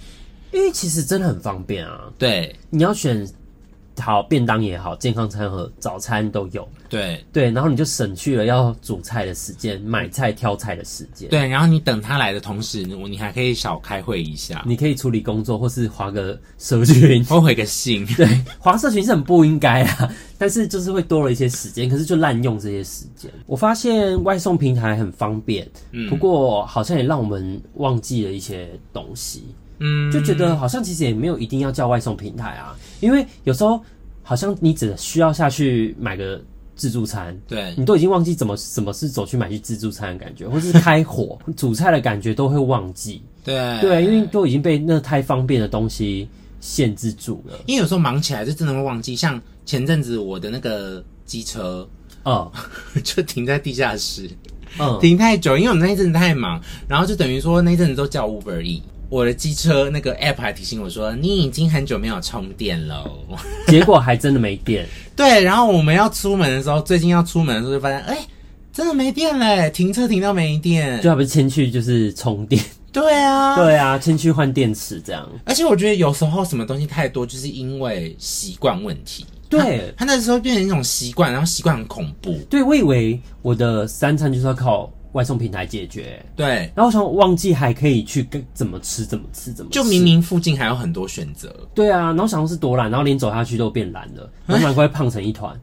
[0.52, 3.28] 因为其实真的很方便啊，对，你要选。
[4.00, 6.68] 好，便当也好，健康餐盒早餐都有。
[6.88, 11.28] 对对，然后你就省去了要煮菜的时间，买菜挑菜的时间。
[11.30, 18.06] 对，然后你等他来的同时，你还可以少开会一下，你可以处理工作，或是划个社群， 或回个信。
[18.16, 18.28] 对，
[18.60, 23.32] 划社群是很不应该啊，但是就是会多了一些时间，可是就滥用这些时间。
[23.48, 29.46] 我发现外送平台很方便，嗯，不过好像也让我们忘记了一些东西。
[29.80, 33.80] 嗯，就觉得好像其实也没有一定要叫外送平台啊，因为有时候
[34.24, 36.42] 好像你只需要下去买个
[36.76, 43.22] 自助餐，对，你都已经忘记怎么什么是走去买去自助餐的感觉， 或是开火煮菜的感觉都会忘记。
[43.44, 46.28] 对对，因为都已经被那太方便的东西
[46.60, 47.60] 限制住了。
[47.66, 51.88] 因为有时候忙起来就真的会忘记，像前阵子我的那个机车，
[52.24, 52.52] 哦，
[53.04, 54.30] 就停在地下室。
[54.80, 58.82] 嗯，停太久，因为我们那一阵子太忙，然后就等于说那一阵子都叫 Uber E。
[59.10, 63.10] 我的机车那个 app 还提醒我说，你已经很久没有充电了，
[63.68, 64.86] 结果还真的没电。
[65.16, 68.28] 对，然后我们要出门的时候，最近要出门的时候就发现，哎、欸，
[68.74, 72.62] 真的没电嘞，停车停到没电，就还不是先去就是充电。
[72.92, 75.28] 对啊，对啊，先去换电池这样。
[75.44, 79.26] 而且我觉得有时候什么东西太多，就是因为习惯问题。
[79.50, 82.38] 对，他那时候变成一种习惯，然后习惯很恐怖。
[82.50, 86.24] 对，我以为我的三餐就是要靠外送平台解决。
[86.36, 91.50] 对，然后我想忘记还可以去跟怎么吃怎么吃怎么吃，就明明附近还有很多选择。
[91.74, 95.58] 对啊，然后想说是多懒，然后连走下去都变懒了，然后难怪胖成一团。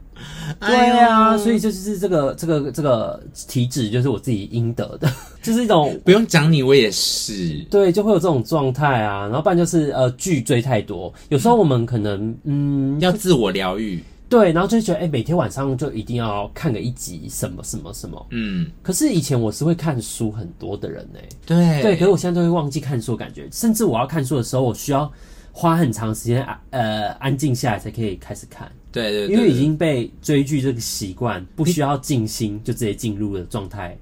[0.59, 5.11] 对啊，哎、所以就是这个这个这个体脂就是我自己应得的，
[5.43, 7.59] 就是一种不用讲你，我也是。
[7.69, 18.71] 对，就会有这种状态啊，然后不然就是呃剧追太多，有时候我们可能嗯要自我疗愈，对，然后就觉得哎、欸、每天晚上就一定要看个一集什么什么什么，嗯。
[18.81, 25.11] 可是以前我是会看书很多的人呢、欸，对对，可是我现在都会忘记看书，感觉甚至我要看书的时候，我需要
[25.51, 28.71] 花很长时间呃安静下来才可以开始看。
[28.91, 33.95] 对对，对，因为已经被追剧这个习惯，不需要静心就直接进入了状态。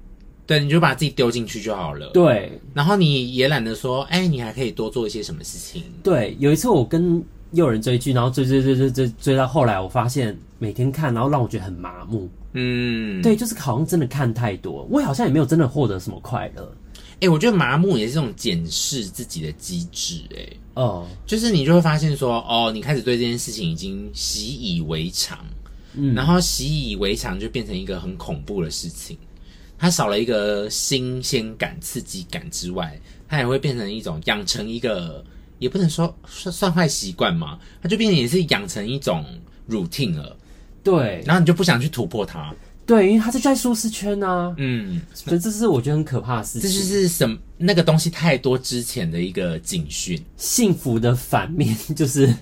[0.44, 2.10] 对，你就把自己丢进去就好了。
[2.12, 5.84] 对，然后你也懒得说，哎，你还可以多做一些什么事情。
[6.02, 12.28] 对，有一次我跟又有人追剧，然后追追追追追追到后来，我发现每天看，然后让我觉得很麻木。
[12.54, 16.70] 嗯，对，就是好像真的看太多，我好像也没有真的获得什么快乐。
[16.94, 20.42] 哎、欸，我觉得麻木也是这种检视自己的机制、欸。
[20.42, 25.38] 哎，哦，就是你就会发现说，哦，你开始对这件事情已经习以为常，
[25.94, 29.16] 嗯，然后习以为常就变成一个很恐怖的事情。
[29.78, 35.24] 它少了一个新鲜感、刺激感之外，它也会变成一种养成一个，
[35.62, 39.24] 也不能说算算坏习惯嘛，它就变成也是养成一种
[39.70, 40.36] routine 了。
[40.82, 42.52] 对，然后你就不想去突破它。
[42.84, 44.54] 对，因为他是在舒适圈呢、啊。
[44.58, 46.62] 嗯，所以这是我觉得很可怕的事情。
[46.62, 50.20] 这就是什么那个东西太多之前的一个警讯。
[50.36, 52.34] 幸福的反面 就是，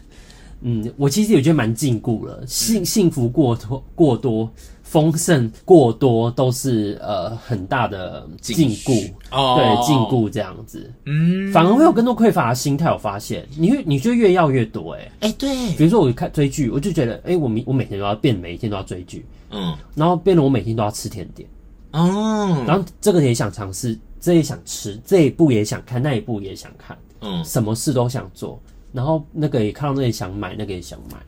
[0.62, 2.42] 嗯，我其实也觉得蛮禁锢了。
[2.46, 4.50] 幸幸福过多过多，
[4.90, 9.08] 丰盛过多，都是呃很大的禁锢。
[9.30, 10.92] 哦，对，禁锢这样子。
[11.06, 12.90] 嗯，反而会有更多匮乏的心态。
[12.90, 15.12] 我发现，你会你就越要越多、欸。
[15.20, 15.48] 哎，哎，对。
[15.76, 19.24] 比如说我看追剧，我就觉得，哎、欸，我每我每天都要变，每一天都要追剧。
[19.52, 21.48] 嗯，然后变得我每天都要吃甜点，
[21.92, 28.60] 哦，然后这个也想尝试，这也想吃，这一部也想看，那一部也想看，嗯，什么事都想做，
[28.92, 31.18] 然后那个也看到那里想买，那个也想买，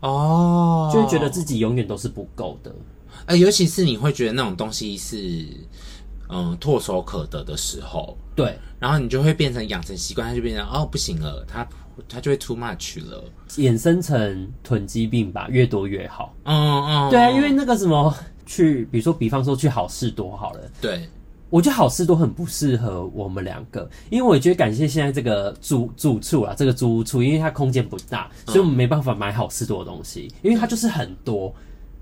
[0.00, 2.74] 哦，就会觉得自己永远都是不够的，
[3.28, 5.46] 呃，尤其是你会觉得那种东西是，
[6.28, 11.64] 嗯，唾手可得的时候，对，然后你就会变成养成习惯，它就变成哦，不行了，它。
[12.08, 13.24] 它就会 too much 了，
[13.56, 16.32] 衍生成囤积病吧，越多越好。
[16.44, 18.14] 嗯嗯，对啊，因为那个什么，
[18.46, 20.60] 去，比如说，比方说去好事多好了。
[20.80, 21.08] 对，
[21.50, 31.52] 我觉得好事多很不适合我们两个，因为我觉得感谢现在这个住住处啊，这个租屋处，因为它空间不大，所以我们没办法买好事多的东西，因为它就是很多。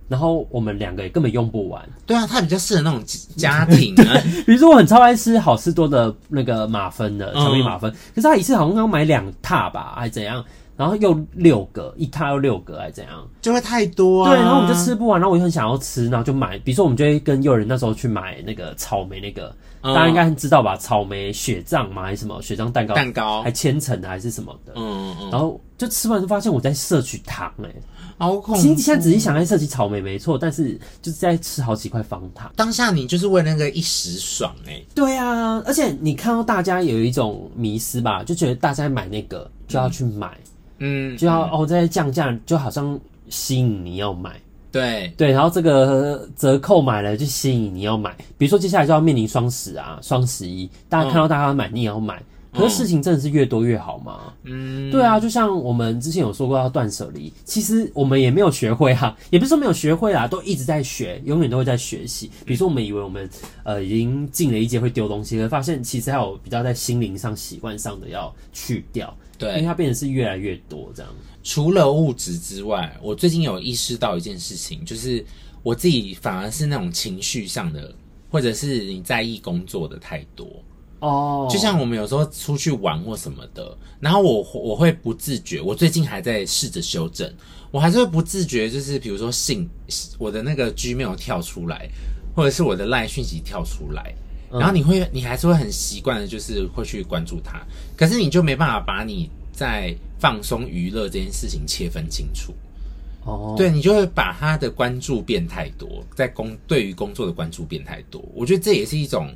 [0.09, 1.83] 然后我们两个也根本用不完。
[2.07, 3.03] 对啊，它比较适合那种
[3.37, 4.21] 家庭啊。
[4.47, 10.45] 比如说，我很超爱吃好吃多的那个马芬的巧克力马芬，可是他一次好像要买两塔吧，还是怎样？
[10.77, 13.27] 然后又六个，一塔又六个，还是怎样？
[13.41, 14.31] 就会太多啊。
[14.31, 16.59] 对，然后我们就吃不完，然后我就很想要吃，然后就买。
[16.59, 20.77] 比如说，我们就会跟诱人那时候去买那个草莓那个，大家应该知道吧？
[20.77, 22.03] 草莓雪藏嘛？
[22.03, 22.95] 还是什么雪藏蛋糕？
[22.95, 24.75] 蛋糕还千层的还是什么的？
[24.77, 25.31] 嗯嗯嗯。
[25.31, 27.71] 然后就吃完就发现我在摄取糖哎。
[28.19, 28.61] 好恐怖！
[28.61, 32.51] 现在仔细想，在设计草莓没错，但是就是在吃好几块方糖。
[32.57, 34.87] 当下你就是为那个一时爽哎、欸。
[34.95, 40.37] 对啊，而且你看到大家有一种迷失吧，就觉得大家买那个就要去买，
[40.79, 42.99] 嗯，就要哦在降价，就好像
[43.29, 44.41] 吸引你要买。
[44.73, 48.15] 对对，然后这个折扣买了就吸引你要买。
[48.37, 52.23] 比如说接下来就要面临双十啊，双十一，大家看到大家买，你也要买。
[52.57, 54.33] 可是事情真的是越多越好吗？
[54.45, 62.31] 嗯，对啊，就像我们之前有说过要断舍离，其实我们也没有学会哈、啊， 也不是说没有学会啦，都一直在学，永远都会在学习。
[62.45, 63.29] 比如说我们以为我们
[63.65, 69.17] 呃已经进了一阶会丢东西，可是发现其实还有比较在心灵上、习惯上的要去掉。
[69.39, 71.13] 对，因为它变得是越来越多这样。
[71.43, 75.25] 除了物质之外，我最近有意识到一件事情，就是
[75.63, 77.95] 我自己反而是那种情绪上的，
[78.31, 80.49] 或者是你在意工作的太多。
[81.01, 81.53] 哦，oh.
[81.53, 87.31] 就像我们有时候出去玩或什么的，然后我我会不自觉，我最近还在试着修正，
[87.71, 89.69] 我还是会不自觉，就是比如说信
[90.19, 91.89] 我的那个 Gmail 跳出来，
[92.35, 94.15] 或者是我的 LINE 讯息跳出来，
[94.51, 97.61] 然后你会你还是会很习惯的，就是会去关注它，
[97.95, 102.55] 可是你就没办法把你在放松娱乐这件事情切分清楚。
[103.25, 103.57] 哦，oh.
[103.59, 109.31] 对，你就会把他的关注变太多，在工对于工作的关注变太多，我觉得这也是一种。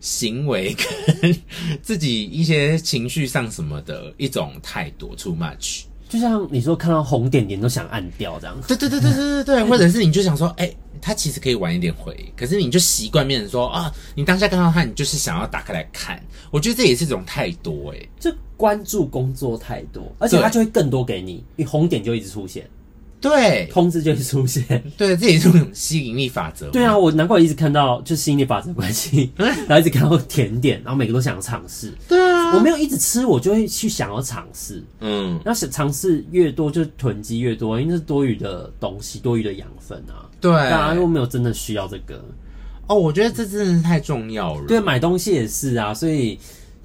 [0.00, 0.74] 行为
[1.22, 1.36] 跟
[1.82, 5.82] 自己一些情绪上什么的一种态度 too much。
[6.08, 16.20] 就像你说看到红点点都想按掉这样，对对对对对对对， 或者是你就想说，哎、欸，他其实可以晚一点回，可是你就习惯变成说啊，你当下看到他，你就是想要打开来看。
[16.50, 22.68] 我觉得这也是一种太多哎、欸，就关注工作太多，而且他就会更多给你，你红点就一直出现。
[23.20, 24.64] 对，通知就会出现。
[24.96, 26.70] 对，这也是一种吸引力法则。
[26.70, 31.92] 对啊，我难怪一直看到就是吸引力法则关系， 然后一直看到甜点，然后每个都想要尝试。
[32.08, 34.82] 对啊，我没有一直吃，我就会去想要尝试。
[35.00, 40.24] 嗯，然后尝试越多，就囤积越多，因为是多余的东西，多余的养分啊。
[40.40, 42.24] 对，大家又没有真的需要这个。
[42.86, 44.64] 哦，我觉得这真的是太重要了。
[44.66, 46.38] 对，买东西也是啊，所以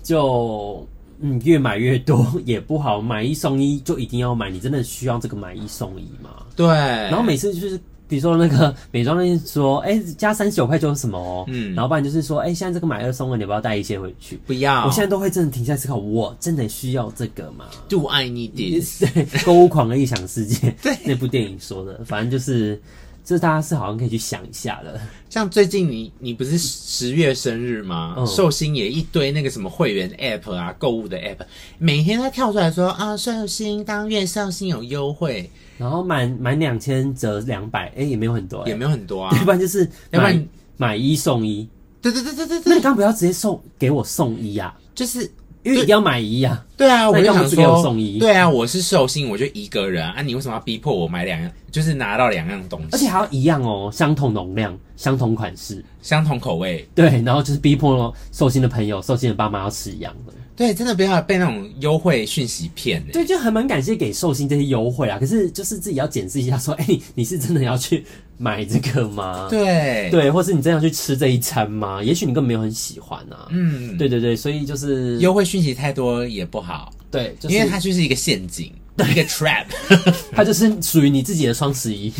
[0.03, 0.85] 就。
[1.19, 6.43] 嗯，越买越多也不好，买一送一就一定要买，你真的需要这个买一送一吗？
[6.55, 6.67] 对。
[6.67, 14.39] 然后每次就是，比如说那个美妆店说，哎、欸，加三十九块就有什么哦，嗯，然后不然就是说，哎、欸，现在这个买二送二，你要不要带一些回去？
[14.45, 14.85] 不要。
[14.85, 19.05] 我现在都会真的停下来思考，我真的需要这个吗？Do I need this？
[19.13, 22.81] 对， 购物狂的异想世界，对，那部电影说的，反正就是。
[23.25, 25.01] 这大家是好像可以去想一下的。
[25.29, 28.15] 像最近你你不是十月生日吗？
[28.27, 31.39] 寿、嗯、星也一堆那个什么会员 App 啊，购物的 App，
[31.79, 39.35] 每天他跳出来说啊，寿星当月寿星有优惠，然后满满两千折两百，哎，也没有很多，也没有很多啊。
[39.39, 41.67] 要不然就是，要不然买一送一。
[42.01, 42.63] 对对对对对对。
[42.65, 44.77] 那你刚刚不要直接送给我送一啊？
[44.93, 45.29] 就是。
[45.65, 68.05] 因为一定要买一样，对啊，我就想说，送一，对啊，我是寿星，我就一个人啊，你为什么要逼迫我买两样，就是拿到两样东西，而且还要一样哦，相同容量，相同款式，相同口味，对，然后就是逼迫寿星的朋友、寿星的爸妈要吃一样的，对，真的不要被那种优惠讯息骗，对，就还蛮感谢给寿星这些优惠啊，可是就是自己要检视一下，说，哎、欸，你是真的要去。
[68.37, 69.47] 买这个吗？
[69.49, 72.03] 对对，或是你真的要去吃这一餐吗？
[72.03, 73.47] 也许你根本没有很喜欢啊。
[73.49, 76.91] 嗯，对对对，所以就是优惠讯息太多也不好。
[77.09, 79.63] 对，就是、因为它就是一个陷阱，对一个 trap，
[80.35, 82.11] 它就是属于你自己的双十一。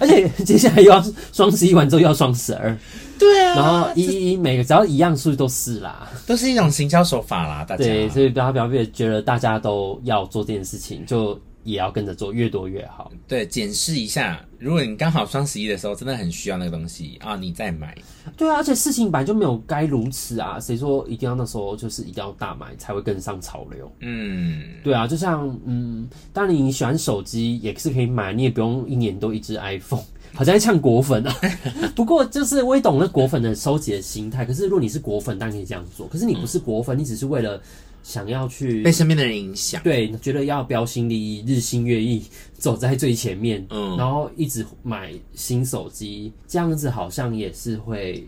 [0.00, 1.00] 而且接下来又要
[1.32, 2.76] 双十一完之后又要双十二。
[3.18, 7.64] 对啊，然后一一每个只要一样数都是啦，都是一种行销手法啦。
[7.64, 11.38] 大家对，所以不要不要觉得大家都要做这件事情就。
[11.64, 13.12] 也要跟着做，越多越好。
[13.26, 17.94] 对，检视一下，如果你刚好双十一的时候真的很需要那个东西啊，你再买。
[18.38, 23.92] 对啊，而且事情本来就没有该如此啊，谁说一定要那时候就是一定要大买才会跟上潮流？
[24.00, 31.34] 嗯，对啊，就像嗯，当然你喜欢手机也是可以买，你也不用一年都一只 iPhone，好像在呛果粉啊。
[31.94, 36.06] 不过就是我也懂那果粉的收集的心态，可是如果你是果粉，当然可以这样做。
[36.08, 37.60] 可是你不是果粉，嗯、你只是为了。
[38.04, 42.22] 想要去被身边的人影响，对，觉得要标新立异、日新月异，
[42.56, 48.24] 走在最前面，嗯，然后一直买新手机，这样子好像也是会，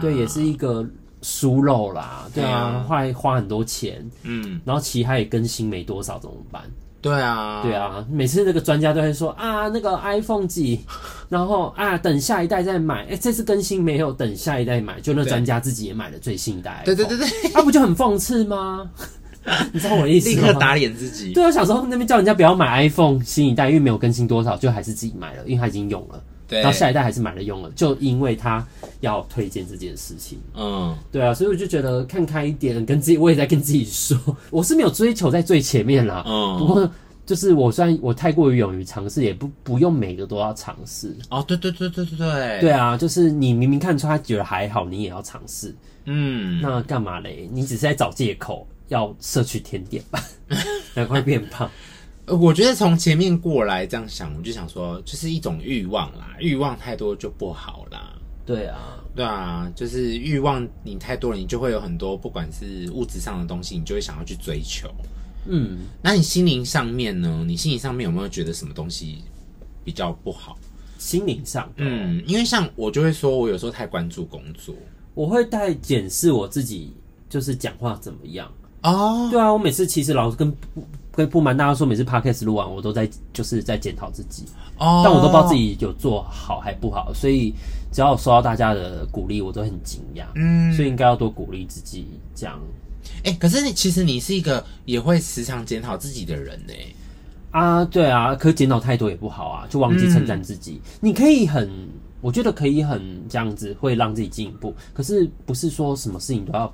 [0.00, 0.88] 对，也是一个
[1.20, 6.62] 疏漏啦，对啊，会花很多钱，嗯，然后其他也更新没多少，怎么办？
[7.00, 10.80] 对啊，对啊，每次那个专家都会说啊，那个 iPhone 几，
[11.28, 13.02] 然后啊，等下一代再买。
[13.02, 15.00] 哎、欸，这次更新没有，等下一代买。
[15.00, 16.82] 就那专家自己也买了最新一代。
[16.84, 18.90] 对对对对，那、啊、不就很讽刺吗？
[19.72, 20.34] 你知道我的意思吗？
[20.34, 21.32] 立刻打脸自己。
[21.32, 26.20] 对啊，小时候那边叫人家不要买 iPhone 新一代，因为没有更新多少，就还是自己买了，因为他已经用了。
[26.48, 28.66] 对，然后下一代还是买了用了，就因为他
[29.00, 30.38] 要推荐这件事情。
[30.54, 34.18] 嗯，对啊，所以我就觉得看开一点，跟自己我也在跟自己说，
[34.50, 36.22] 我是没有追求在最前面啦。
[36.26, 36.90] 嗯，不过
[37.24, 41.12] 就是我虽然我太过于勇于尝试，也不不用每个都要尝试。
[41.28, 45.74] 哦，对对对对对对，对啊，就是你明明看出他觉得还好，你也要尝试。
[46.04, 47.48] 嗯，那干嘛嘞？
[47.52, 50.22] 你只是在找借口要摄取甜点吧？
[50.94, 51.68] 难怪变胖。
[52.26, 58.12] 我觉得从前面过来这样想，我就想说，就是一种欲望啦，欲望太多就不好啦。
[58.44, 64.88] 对啊，对啊，就是欲望你太多了，你就会有很多不管是物质上的东西，你就会想要去追求。
[65.46, 67.44] 嗯，那你心灵上面呢？
[67.46, 69.22] 你心灵上面有没有觉得什么东西
[69.84, 70.58] 比较不好？
[70.98, 74.74] 心灵上，嗯，因为像我就会说，我有时候太关注工作，
[75.14, 76.92] 我会太检视我自己，
[77.28, 78.50] 就是讲话怎么样
[78.82, 79.28] 哦。
[79.30, 80.52] 对啊，我每次其实老是跟。
[81.16, 84.44] 可不瞒大家说，每次 podcast 录完，我都在就是在检讨自己
[84.76, 85.02] ，oh.
[85.02, 87.54] 但我都不知道自己有做好还不好，所以
[87.90, 90.24] 只要我收到大家的鼓励，我都很惊讶。
[90.34, 92.60] 嗯，所以应该要多鼓励自己，这样。
[93.24, 96.74] 哎、欸，可是你其实你是一个也会时常检讨自己的人呢。
[97.50, 100.82] 啊，对啊，可是检讨太多也不好啊，就忘记称赞自己。
[100.84, 101.70] 嗯、你可以很，
[102.20, 104.74] 我觉得可以很这样子，会让自己进步。
[104.92, 106.70] 可是不是说什么事情都要。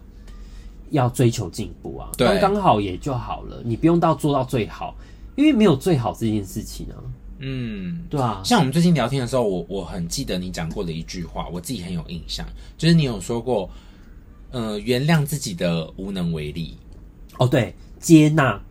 [0.93, 4.95] 要追求进步啊，刚刚好也就好了，你不用到做到最好，
[5.35, 6.97] 因为没有最好这件事情啊。
[7.41, 8.41] 嗯，对啊。
[8.45, 12.47] 像我们最近聊天的时候，我我很记得你讲过的一句话，我自己很有印象，
[12.79, 13.69] 就是你有说过，
[14.53, 16.77] 呃，原谅自己的无能为力。
[17.39, 18.63] 哦，对，接纳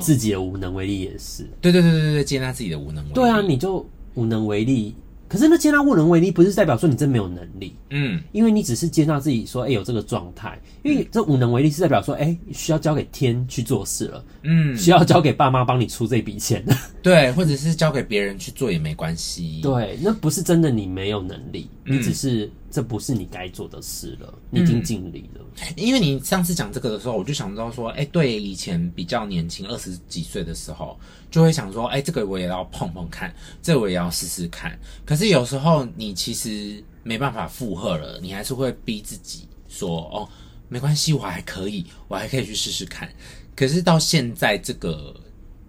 [0.00, 1.44] 自己的无能为力也是。
[1.44, 3.14] 嗯、对对对对对，接纳自己的无能为力。
[3.14, 4.94] 对啊，你就无能为力。
[5.28, 16.64] 可是那接纳无能为力，不是代表说你真没有能力，嗯，因为你只是接纳自己说，哎、欸，有这个状态，因为这无能为力是代表说，哎、欸，需要交给天去做事了，嗯，需要交给爸妈帮你出这笔钱，
[17.02, 25.74] 对，或者是交给别人去做也没关系，对，那不是真的你没有能力，你只是、嗯、这不是你该做的事了，你已经尽力了、嗯。
[25.76, 30.98] 因为你上次讲这个的时候，我就想到说，哎、欸，对，以前比较年轻，二十几岁的时候。
[31.28, 34.78] 就会想说，哎、欸，这个我也要碰碰看，这个我也要试试看。
[35.04, 40.26] 可是有时候你其实没办法负荷了，你还是会逼自己说，哦，
[40.68, 43.12] 没关系，我还可以，我还可以去试试看。
[43.54, 45.14] 可是到现在这个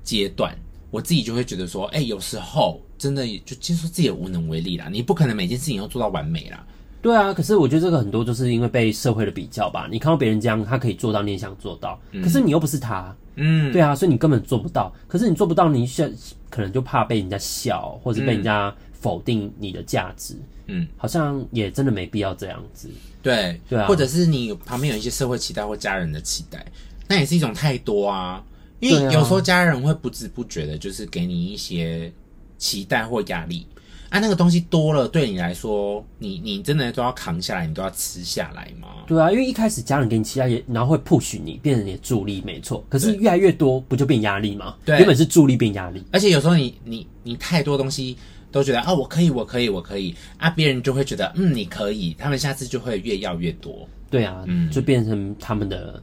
[0.04, 0.58] 阶段，
[0.90, 6.66] 我自己就会觉得说，哎、欸，有时候真的就接受自己的无能为力啦，你不可能每件事情都做到完美啦。
[7.08, 9.88] 对啊，可是我觉得这个很多就是因为被社会的比较吧。
[9.90, 14.94] 你看到别人这样，他可以做到，你也想做到，嗯、可是你又不是他，嗯，对啊，所以你根本做不到。
[15.08, 16.14] 可是你做不到，你现
[16.50, 20.36] 可能就怕被人家笑，或者被人家否定你的价值，
[20.66, 22.90] 嗯，好像也真的没必要这样子。
[23.24, 26.66] 对，对啊，或者是你旁边有一些社会期待或家人的期待，
[27.08, 28.44] 那也是一种太多啊。
[28.82, 32.12] 因为有时候家人会不知不觉的，就是给你一些
[32.58, 33.66] 期待或压力。
[34.10, 38.88] 啊，那个东西多了，对你来说，你你真的都要扛下来，你都要吃下来吗？
[39.06, 42.86] 对啊，因为一开始家人给你期待，然后会 push 你，变成你的助力，没错。
[42.88, 44.76] 可是越来越多，不就变压力吗？
[44.86, 46.04] 对，原本是助力变压力。
[46.12, 48.18] 而且有时候你你你太多东西
[48.52, 53.88] 都觉得啊，我可以，我可以，我可以啊，别人就会觉得嗯，你可以，他们下次就会越要越多。
[54.10, 56.02] 对啊，嗯，就变成他们的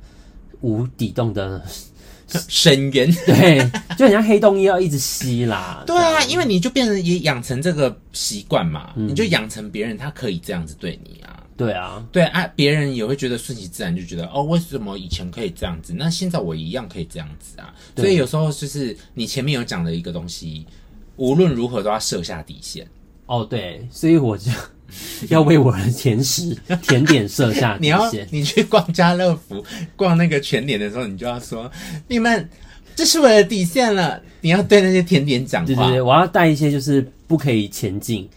[0.61, 1.63] 无底洞的。
[2.49, 5.83] 深渊， 对，就很像黑洞一样一直吸啦。
[5.87, 11.41] 对啊，因为你就变成也养成这个习惯嘛，嗯、你就养成别人他可以这样子对你啊。
[11.57, 17.73] 对啊，对啊，别人也会觉得顺其自然，就觉得哦，为什么以前可以这样子，那现在我一样可以这样子啊。
[17.97, 20.67] 所以有时候就是你前面有讲的一个东西，
[21.17, 22.85] 无论如何都要设下底线。
[23.27, 24.51] 哦，对，所以我就。
[25.29, 27.87] 要为我的甜食、甜点设下底线。
[27.87, 29.65] 你要你去逛家乐福、
[29.97, 31.71] 逛那个全联的时候，你就要说
[32.09, 32.49] ：“你们，
[32.95, 35.67] 这是我的底线了。”你要对那些甜点讲话。
[35.67, 38.29] 对对对，我要带一些就是不可以前进，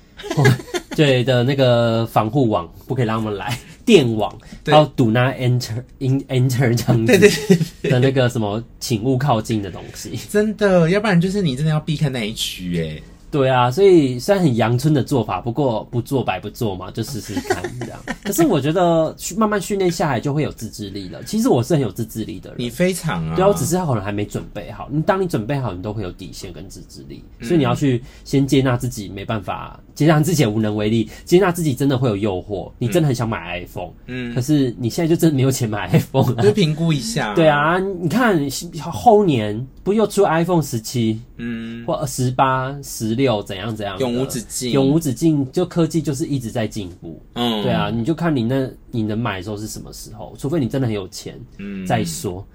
[0.96, 4.34] 对的那个防护网，不可以让他们来电网，
[4.66, 7.60] 要 do not enter in enter 这样子。
[7.84, 10.18] 的那个什么，请勿靠近的东西。
[10.30, 13.02] 真的，要不然就是你真的要避开那一区哎。
[13.30, 18.00] 对啊，所以虽然很阳春的做法，不过不做白不做嘛，就试试看这样。
[18.24, 21.22] 可是我觉得慢慢训练下来，就会有自制力了。
[21.26, 23.36] 其实我是很有自制力的人，你非常啊。
[23.36, 24.88] 对啊，我只是可能还没准备好。
[24.90, 27.22] 你当你准备好，你都会有底线跟自制力。
[27.42, 32.72] 所以你要去先接纳自己没办法，接纳自己也无能为力，接纳自己真的会有诱惑。
[32.80, 36.44] 你真的很想买 iPhone，嗯，可是你现在就真的没有钱买 iPhone 了。
[36.44, 37.34] 就评估一下。
[37.34, 38.40] 对啊，你看
[38.80, 43.17] 后年不又出 iPhone 十七，嗯，或十八、十。
[43.18, 45.52] 六怎样怎样，永无止境，永无止境。
[45.52, 52.46] 就科技就是一直在进步，嗯，对啊，你就看你那你能买的时候是什么时候，除非你真的很有钱，嗯，再说，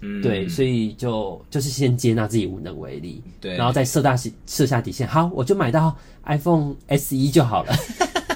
[0.00, 4.16] 嗯，对，所以就就是先接纳自己无能为力，对，然后再设大
[4.46, 5.94] 设下底线，好，我就买到
[6.24, 7.74] iPhone SE 就好了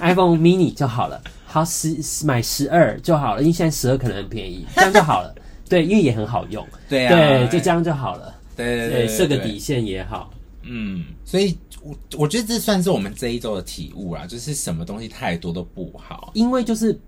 [0.00, 5.34] ，iPhone mini 就好了，好十买十二就好了，因为现在十二可能很便宜，这样就好了，
[5.68, 10.30] 对，因为也很好用，对啊，对，就这样就好了，对对对，设个底线也好，
[10.66, 11.56] 嗯，所以。
[11.82, 16.32] 我我觉得这算是我们这一周的体悟啦，就是什么东西太多都不好。
[16.34, 16.98] 因为就是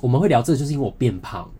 [0.00, 1.50] 我们会聊这个，就是因为我变胖，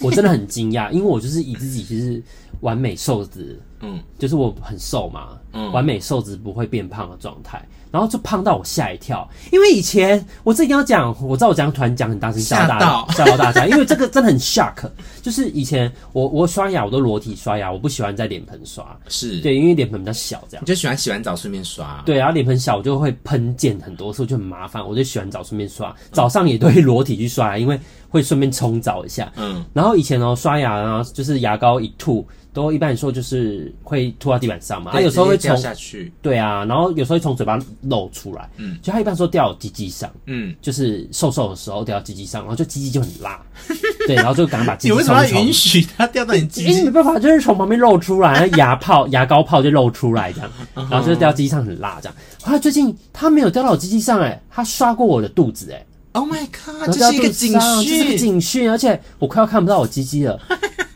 [0.00, 2.22] 我真的很惊讶， 因为我就是以自己其实
[2.60, 7.64] 完美瘦子，嗯，就是我很瘦嘛，嗯，完美瘦子不会变胖的状态。
[7.90, 14.86] 然后就胖到我吓一跳，因为以前我这一定要讲，我知道我讲突然讲很大声吓到吓到大家，因为这个真的很 shock。
[15.22, 20.62] 就是以前我我刷牙我都裸体刷牙，我不喜欢在脸盆刷，是对，因为脸盆比较小，这样。
[20.62, 24.86] 你就喜欢洗完澡顺便刷，对，然后脸盆小我就会喷溅很多，所以就很麻烦。
[24.86, 29.32] 我就洗完澡顺便刷，早上也都会裸体去刷牙，因为会顺便冲澡一下。
[29.36, 32.28] 嗯，然后以前哦刷牙啊就是牙膏一吐。
[32.60, 43.40] 都一般来说就是会吐到地板上嘛，它有时候会从下去，对啊，然后有时候会从嘴巴露出来，嗯，就它一般说掉鸡鸡上，嗯，就是瘦瘦的时候掉到鸡鸡上，然后就鸡鸡就很辣，
[44.08, 44.92] 对，然后就赶快把鸡鸡。
[44.92, 46.70] 你为什么要允许它掉到你鸡鸡？
[46.70, 50.50] 因为没办法，就是从旁边露出来，牙泡、 牙膏泡就露出来这样，
[50.90, 52.16] 然后就掉鸡鸡上很辣这样。
[52.42, 60.40] 后来最近它没有掉到我鸡鸡上，哎，它刷过我的肚子，哎，Oh my god，这是一个警讯，这是一个警讯，而且我快要看不到我鸡鸡了。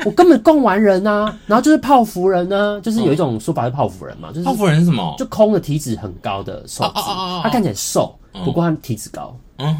[0.05, 5.14] 我根本供完人啊，然后就是泡芙人啊，就是有一种说法是泡芙人嘛，就是泡芙人是什么？
[5.18, 6.92] 就空的体脂很高的瘦子，
[7.42, 9.36] 他看起来瘦，不过他体脂高。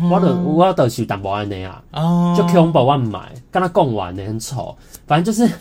[0.09, 1.83] 我的我的是淡薄安尼啊，
[2.37, 4.77] 就空宝万买，跟他供完的很丑，
[5.09, 5.53] 反正就是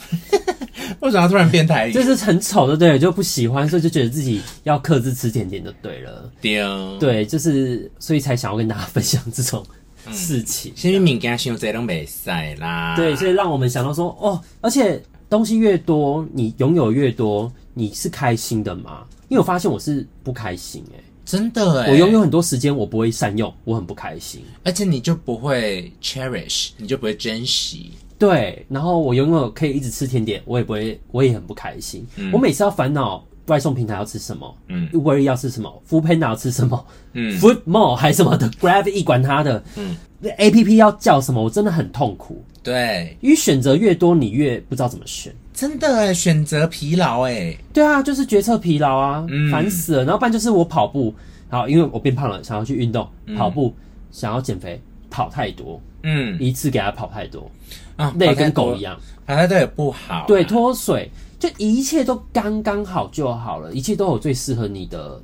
[1.02, 1.90] 为什么突然变态？
[1.92, 6.30] 就是很丑的，对，就不喜欢，所以就觉得自己要克制吃甜点就对了。
[7.00, 9.66] 对，就是所以才想要跟大家分享这种。
[10.12, 12.96] 事情，因为物件想这都没赛啦。
[12.96, 19.06] 对，所以让我们想到说，哦，而且东西越多，你拥有越多，你是开心的吗？
[19.30, 24.42] 因为我发现我是不开心、欸，哎，真的、欸，我拥有很多时间，我不会善用，我很不开心。
[24.64, 27.92] 而且你就不会 cherish，你就不会珍惜。
[28.20, 32.06] 对，然后我拥有可以一直吃甜点，我也不会，我也很不开心。
[32.18, 33.26] 嗯、我每次要烦恼。
[33.48, 34.56] 外送平台要吃什么？
[34.68, 36.86] 嗯，Uber 要吃什么？Foodpanda 要吃什么？
[37.14, 39.64] 嗯，Food Mall 还是什么的， Grab 一管他的。
[39.76, 41.44] 嗯，APP 要叫什么？
[41.44, 42.44] 我真的很痛苦。
[42.64, 45.34] 对，因为选择越多，你越不知道怎么选。
[45.54, 47.56] 真的哎，选择疲劳哎。
[47.74, 50.04] 对啊，就是决策疲劳啊，烦死了。
[50.04, 51.14] 然后不然就是我跑步，
[51.50, 53.74] 好，因为我变胖了，想要去运动，跑步
[54.12, 54.80] 想要减肥，
[55.10, 57.50] 跑太多，嗯，一次给他跑太多
[57.96, 60.26] 啊，累跟狗一样，跑太多也不好。
[60.28, 61.10] 对，脱水。
[61.42, 65.20] 就一切都刚刚好就好了，一切都有最适合你的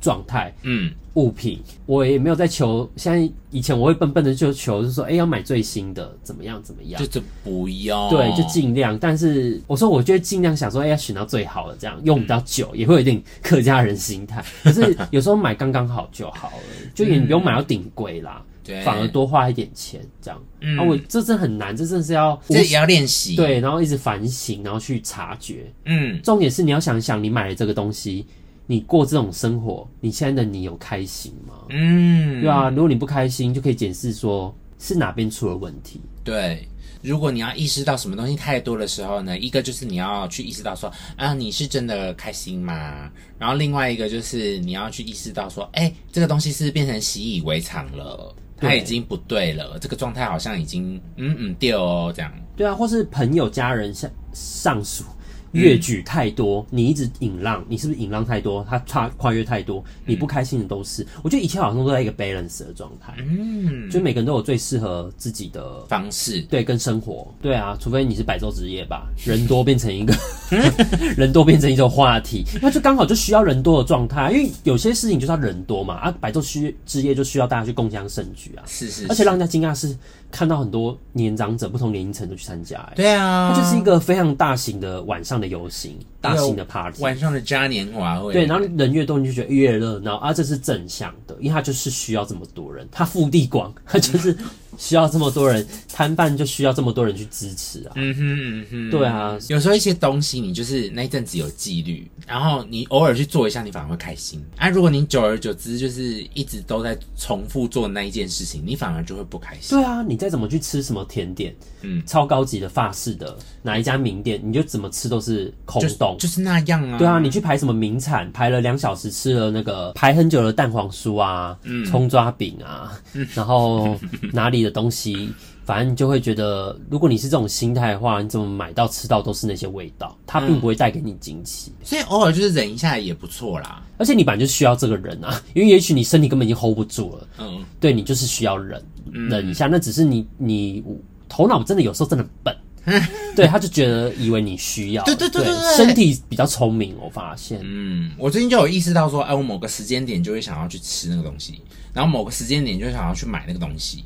[0.00, 0.50] 状态。
[0.62, 2.90] 嗯，物品我也没有在求。
[2.96, 6.98] 现在以前我会笨笨的就求，就是说，哎、欸，要买最新的，怎么样怎么样？
[6.98, 8.08] 就这不要。
[8.08, 8.98] 对，就尽量。
[8.98, 14.42] 但是我说，我就尽量想说，哎、欸，要选到最好的，这样用比较久，嗯、也会有一点客家人心态。
[14.62, 16.62] 可是有时候买刚刚好就好了，
[16.96, 18.42] 就也不用买到顶贵啦。
[18.59, 20.42] 对反而多花一点钱，这样。
[20.60, 23.36] 嗯，啊，我这真很难，这真的是要，这也要练习。
[23.36, 25.72] 对，然后一直反省，然后去察觉。
[25.86, 28.26] 嗯，重点是你要想想，你买了这个东西，
[28.66, 31.54] 你过这种生活，你现在的你有开心吗？
[31.70, 36.00] 嗯，对啊，如果你不开心，就可以检视说是哪边出了问题。
[36.22, 36.68] 对，
[37.02, 43.10] 如果你要意识到什么东西太多的时候呢，一个就是你要去意识到说啊，你是真的开心吗？
[43.38, 48.34] 然后另外一个就是你要去意识到说，哎，这个东西是变成习以为常了。
[48.60, 52.30] 他已经不对了，对这个状态好像已经嗯嗯掉哦，这样。
[52.56, 55.04] 对啊，或是朋友、家人上上属。
[55.52, 58.64] 越举太多，你一直引浪，你是不是引浪太多？
[58.68, 61.06] 他跨跨越太多，你不开心的都是。
[61.22, 70.14] 我觉得一切好像都在一个 balance 的状态，嗯，就每个人都有最适合自己的方式，对，跟生活，对啊，除非你是白昼之夜吧， 人多变成一个
[71.16, 76.40] 人多变成一种话题，那就刚好就需要人多的状态，因为有些事情就是要人多嘛，啊，白昼
[76.86, 79.96] 之夜就需要大家去共襄盛举啊，是，是是，而且让人家惊讶是。
[80.30, 94.36] 看到很多年长者，不同年龄层都去参加，欸，对啊，它就是一个非常大型的晚上的游行，大型的 party，晚上的嘉年华会，对，然后人越多你就觉得越热闹，啊，这是正向的，因为它就是需要这么多人，它腹地广，它就是。
[94.78, 97.92] 需要这么多人摊贩，就需要这么多人去支持啊！
[97.96, 104.42] 嗯哼嗯哼，对啊，有时候一些东西你就是那一阵子有纪律，然后你偶尔去做一下，你反而会开心。
[104.56, 109.76] 啊，如果你久而久之就是一直都在重复做那一件事情，你反而就会不开心。
[109.76, 116.98] 对啊，你再怎么去吃什么甜点，嗯，超高级的法式的哪一家名店，你就怎么吃都是空洞，就，就是那样啊。
[116.98, 123.98] 对啊，你去排什么名产，排了两小时吃了那个排很久的蛋黄酥啊，嗯，葱抓饼啊，嗯，然后
[124.32, 124.70] 哪 里的。
[124.70, 125.30] 东西，
[125.64, 131.72] 反正你就会觉得，如果你是这种心态的话，你怎么买到吃到都是那些味道，它并不会带给你惊喜。
[131.82, 133.82] 所以偶尔就是忍一下也不错啦。
[133.98, 137.28] 而且你本来就需要这个人啊，因为也许你身体根本已经 hold 不住了。
[137.38, 138.82] 嗯，对，你就是需要忍
[139.12, 139.66] 忍一下。
[139.66, 140.82] 那只是你你
[141.28, 142.56] 头脑真的有时候真的笨，
[143.36, 145.04] 对，他就觉得以为你需要。
[145.04, 147.60] 对对对对，身体比较聪明，我发现。
[147.62, 151.60] 嗯，我最近就有意识到说，哎，我某个时间点就会想要去吃那个东西，
[151.92, 154.04] 然后某个时间点就想要去买那个东西。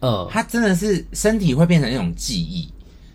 [0.00, 2.68] 嗯，它真的是身体会变成一种记忆，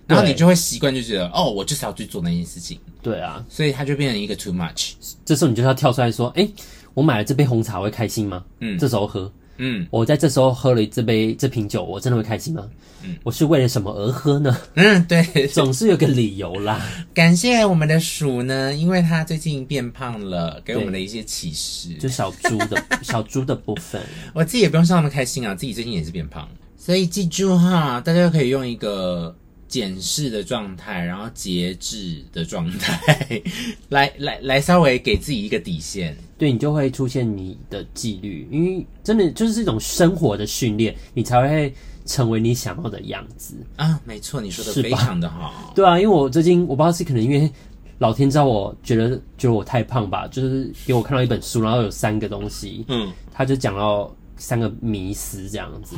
[0.07, 2.79] 然后你就会习惯，就觉得哦，我就是要去做那件事情。
[3.01, 4.93] 对啊，所以它就变成一个 too much。
[5.23, 6.47] 这时候你就要跳出来说，哎，
[6.93, 8.43] 我买了这杯红茶，我会开心吗？
[8.59, 12.67] 嗯，这时候喝，嗯，我在这时候喝了这杯这瓶酒，我真的会开心吗？
[13.03, 14.57] 嗯，我是为了什么而喝呢？
[14.73, 16.81] 嗯，对，总是有个理由啦。
[17.13, 21.93] 感谢我们的鼠呢，因为它最近变胖了，给我们的一些启示。
[21.99, 24.01] 就小猪的 小猪的部分，
[24.33, 26.49] 我自己也不用像那么开心啊，自己最近也是变胖。
[26.78, 29.36] 所以记住哈，大家可以用一个
[29.67, 33.41] 检视的状态，然后节制的状态，
[33.89, 36.15] 来来来，稍微给自己一个底线。
[36.38, 41.73] 对，你就会出现你的纪律，因为真的就是一种生活的训练，你才会
[42.05, 43.99] 成为你想要的样子啊。
[44.05, 45.73] 没错，你说的非常的好。
[45.73, 47.49] 对啊，因为我最近我不知道是可能因为
[47.97, 54.15] 老天知道我觉得觉得我太胖吧，就是给我看到一本书，然后有三个东西，嗯，他就讲到。
[54.38, 55.95] 三个迷失这样子，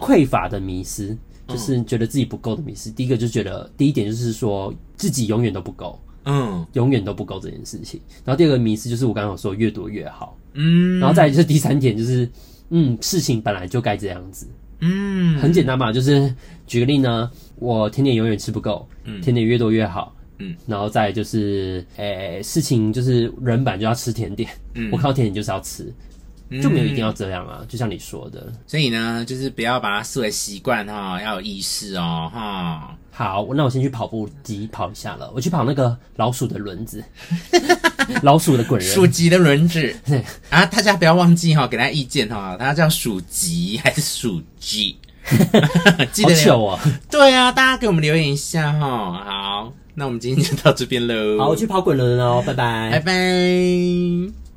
[0.00, 1.16] 匮乏的迷失，
[1.46, 2.90] 就是觉得自己不够的迷失。
[2.90, 8.00] 第一个就觉得，第一点就是说自己永远都不够，嗯，永远都不够这件事情。
[8.24, 12.28] 然后第二个迷失就是我刚刚有说越多越好，嗯，然后再来就是第三点就是，
[12.70, 14.46] 嗯，事情本来就该这样子，
[14.80, 16.34] 嗯，很简单嘛，就是
[16.66, 20.14] 举个例呢，我甜点永远吃不够，嗯，甜点越多越好。
[20.40, 25.92] 嗯，然后再就是，诶、欸，事情就是人本来就要吃甜点，嗯，我看到甜点就是要吃，
[26.62, 32.96] 就没有一定要这样啊，嗯、就像你说的，所以呢，就是不要把它视为习惯哈，要有意识哦，哈。
[33.10, 37.02] 好，那我先去跑步机跑一下了，我去跑那个老鼠的轮子，
[38.22, 44.96] 老鼠的滚人，鼠级的轮子，对啊，大家不要忘记哈，给大家意见哈，它叫鼠级还是鼠 G？
[46.12, 46.80] 记得好糗啊！
[47.10, 49.72] 对啊，大家给我们留言一下哈，好。
[49.94, 51.38] 那我们今天就到这边喽。
[51.38, 54.47] 好，我去跑滚轮了哦，拜拜，拜拜。